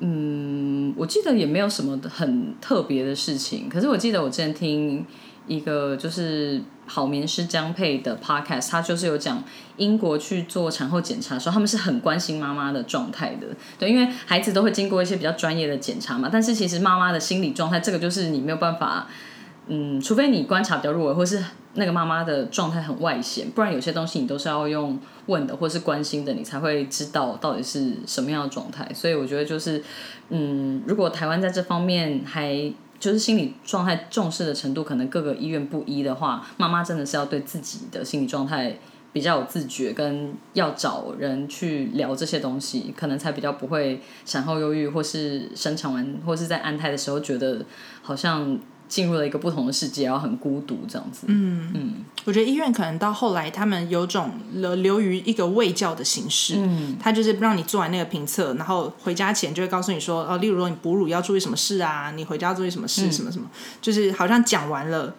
[0.00, 3.68] 嗯，我记得也没有什么很特别的事情。
[3.68, 5.04] 可是我记得我之前听
[5.46, 9.42] 一个就是好眠师江佩的 podcast，他就是有讲
[9.76, 13.46] 英国去做产后检查的时候，他们是很关心妈妈的状态的。
[13.78, 19.06] 对，因为孩子都会经过一些比较专业的检查嘛，但是其实妈妈的心理状态，这个就是你没有办法。
[19.68, 21.42] 嗯，除非你观察比较入微，或是
[21.74, 28.88] 那个妈妈的状态很外显，不然有些东西你都是要用问的，或是关心的，你才会知道到底是什么样的状态。
[28.94, 29.82] 所以我觉得就是，
[30.28, 38.78] 嗯，如果台湾在这方面还就是心理状态重视的程度，可能各个医院不一的话，妈妈真的是要对自己的心理状态
[39.12, 47.64] 比较有自觉，跟要找人去聊这些东西，可能才比较不会产后忧郁，或是生产完或是在安胎的时候觉得
[48.02, 48.58] 好像。
[48.88, 51.26] 进入了一个不同的世界，然后很孤独这样子。
[51.28, 56.54] 嗯嗯，我觉得医院可能到后来，他们有种流流于一个卫教的形式。
[56.58, 63.48] 嗯，他就是让你做完那个评测，然后回家前就会告诉你说，哦，例如说你哺乳要注意什么事啊，你回家要注意什么事，什么什么，
[63.80, 65.14] 就是好像讲完了，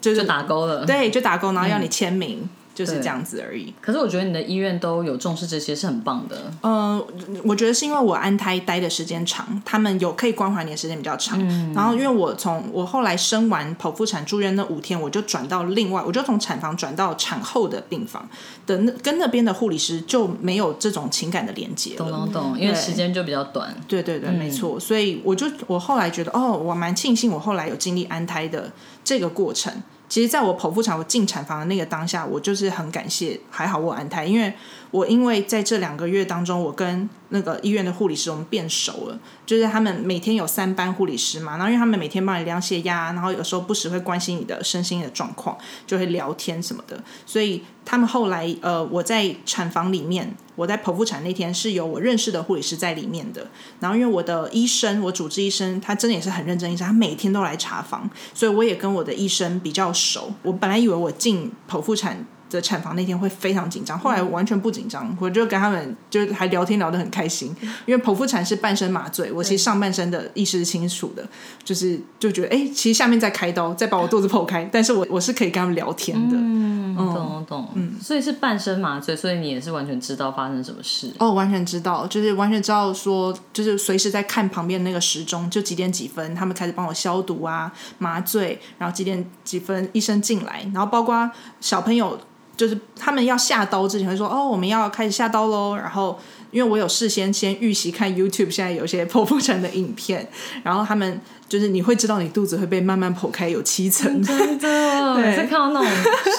[0.00, 0.84] 就是打勾了。
[0.86, 2.48] 对，就打勾，然后要你签名。
[2.74, 3.74] 就是这样子而已。
[3.80, 6.52] 可是我觉得你的医院都有重视这些，是很棒的。
[6.62, 7.04] 呃，
[7.44, 11.38] 我觉得是因为我安胎待的时间长，他们有可以关怀你的时间比较长。
[11.74, 18.28] 然后因为我从我后来生完剖腹产住院那五天，我就转到另外，我就从产房转到产后的病房
[18.66, 21.96] 的那跟那边的护理师就没有这种情感的连接。
[21.96, 23.74] 懂懂懂，因为时间就比较短。
[23.86, 24.78] 对对对，没错。
[24.80, 28.70] 所以我就我后来觉得，哦，我蛮庆幸我后来有经历安胎的
[29.04, 29.72] 这个过程。
[30.10, 34.52] 其实，在我剖腹产、我进产房的那个当下，我就是很感谢，还好我安胎，因为
[34.90, 45.56] 我因为在这两个月当中，我跟那个医院的护理师我们变熟了，就是他们每天有三班护理师嘛，然后因为他们每天帮你量血压，然后有时候不时会关心你的身心的状况，
[45.86, 53.46] 就会聊天什么的，所以他们后来呃，我在产房里面，我在剖腹产那天是有我认识的护理师在里面的，
[53.78, 60.32] 然后因为我的医生，我主治医生，他真的也是很认真医生，他每天都来查房，所以我也跟我的医生比较熟。
[60.42, 67.54] 我本来以为我进剖腹产的产房那天会非常紧张，后来完全不紧张，我就跟他们就还聊天聊得很开心。
[67.86, 71.26] 因为剖腹产是半身麻醉，我其实上半身的意识是清楚的，
[71.64, 76.36] 就是就觉得哎、其实下面在开刀，再把我肚子剖开，但是我我是可以跟他们聊天的。
[76.36, 81.12] 嗯，懂懂懂，嗯，所以是半身麻醉，所以你也是完全知道发生什么事。
[81.18, 91.30] 哦，完全知道，就是完全知道说，就是随时在看旁边那个时钟，就几点几分，他们开始帮我消毒啊、麻醉，然后几点几分医生进来，然后包括
[91.60, 92.18] 小朋友，
[92.60, 96.18] 就是他们要下刀之前会说，哦，我们要开始下刀喽，然后。
[96.52, 100.28] 因为我有事先先预习看 YouTube，现在有些 剖腹产的影片，
[100.64, 101.20] 然后他们
[101.50, 105.90] 就是你会知道你肚子会被慢慢剖开，有七层，真的， 每次看到那种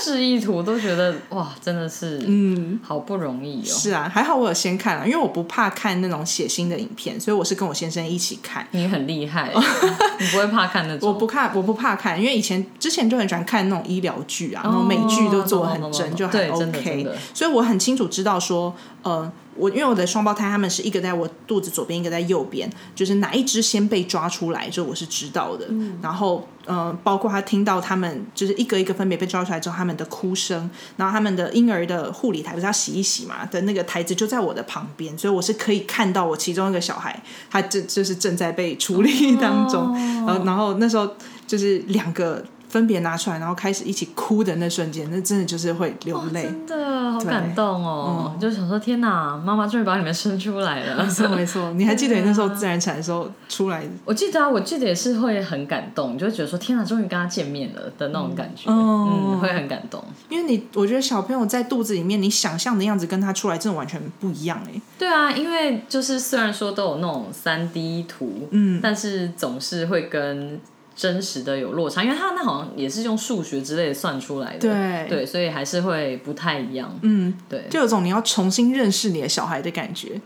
[0.02, 3.66] 示意图，都觉得哇，真的是，嗯，好不容易哦。
[3.66, 8.66] 是啊，还好我有先看了，因为我不怕看那种血腥的影片，所以我是跟我先生一起看。
[8.72, 9.52] 你很厉害，
[10.18, 11.10] 你不会怕看那种？
[11.10, 17.06] 我不看，我不怕看，因为以前之前就很喜欢看那种医疗剧啊，然后美剧都做的很真，哦就很 OK。
[17.34, 25.66] 所以我很清楚知道说，呃，我因为我的双胞胎他们是一个在我肚子左边，一个在右边，就是哪一只先被抓出来，就我是知道的。
[25.70, 39.94] 嗯然后呃，包括他听到他们就是一个一个分别被抓出来之后，他们的哭声，然后他们的婴儿的护理台不是要洗一洗嘛的那个台子就在我的旁边，所以我是可以看到我其中一个小孩，他正就是正在被处理当中，
[40.26, 41.10] 然后然后那时候
[41.46, 42.44] 就是两个。
[42.72, 46.44] 分别拿出来，然后开始一起哭的那瞬间，那真的就是会流泪。
[46.44, 48.34] 真的好感动哦！
[48.40, 51.04] 就想说，天哪，妈妈终于把你们生出来了。
[51.04, 53.84] 没错没错，你还记得你那时候自然产的时候出来？
[54.06, 60.02] 我记得啊，我记得也是会很感动，就会觉得说，天哪，终于跟他见面了的那种感觉，嗯嗯，会很感动。
[60.30, 64.82] 因为你，我觉得小朋友在肚子里面，你想象的样子跟他出来真的完全不一样哎。
[64.98, 70.58] 对啊，因为就是虽然说都有那种三 D 图，嗯，但是总是会跟
[70.96, 75.08] 真实的有落差，因为他那好像也是用数学之类的算出来的，对。
[75.10, 80.20] 对，所以还是会不太一样，嗯，对，就有种你要重新认识你的小孩的感觉。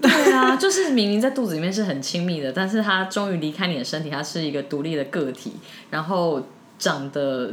[0.00, 5.54] 对啊， 就是明明在肚子里面是很亲密的，但是他终于离开你的身体，他是一个独立的个体，
[5.90, 6.40] 然后
[6.78, 7.52] 长得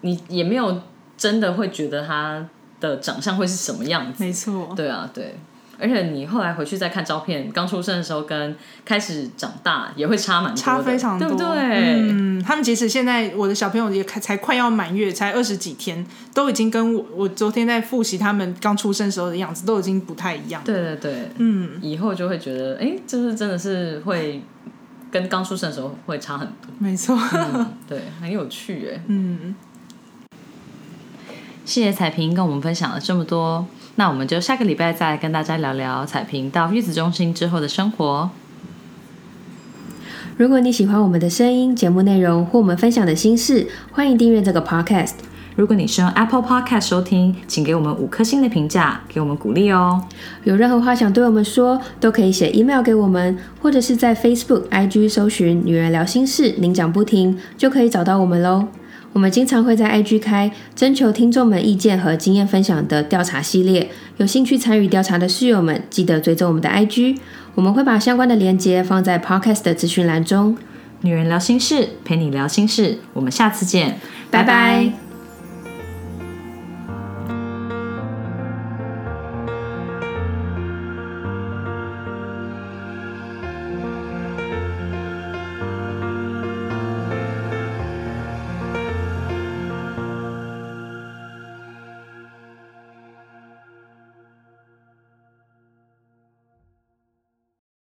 [0.00, 0.82] 你也没有
[1.16, 2.48] 真的会觉得他
[2.80, 5.36] 的长相会是什么样子，没错，对啊，对。
[5.78, 11.48] 而且你后来回去再看照片，刚出生的时候跟开始长大也会差蛮多，差非常多，对不对？
[12.10, 20.62] 嗯，他们即使现在我的小朋友也才才快要满月，才二十几天，都已经跟我我昨天在复习他们刚出生时候的样子，都已经不太一样。
[20.64, 24.42] 对对对，嗯，以后就会觉得，哎，就是真的是会
[25.10, 29.02] 跟刚出生的时候会差很多，没错，嗯，对，很有趣哎。
[29.06, 29.54] 嗯，
[31.64, 33.66] 谢谢彩萍跟我们分享了这么多，
[33.98, 38.28] 那我们就下个礼拜再来跟大家聊聊彩萍到月子中心之后的生活。
[40.36, 45.12] 如果你喜欢我们的声音、节目内容或我们分享的心事，欢迎订阅这个 podcast。
[45.54, 50.04] 如果你是用 Apple Podcast 收听，请给我们五颗星的评价，给我们鼓励哦。
[50.44, 58.68] 有任何话想对我们说，都可以写 email 给我们，或者是在 Facebook、IG 搜寻“女人聊心事”，您讲不停，就可以找到我们喽。
[59.16, 63.88] 我们经常会在 IG 开征求听众们意见和经验分享的调查系列，
[64.18, 67.16] 有兴趣参与调查的室友们，记得追踪我们的 IG，
[67.54, 70.58] 我们会把相关的链接放在 Podcast 的资讯栏中。
[71.00, 73.98] 女人聊心事，陪你聊心事，我们下次见，
[74.30, 75.05] 拜拜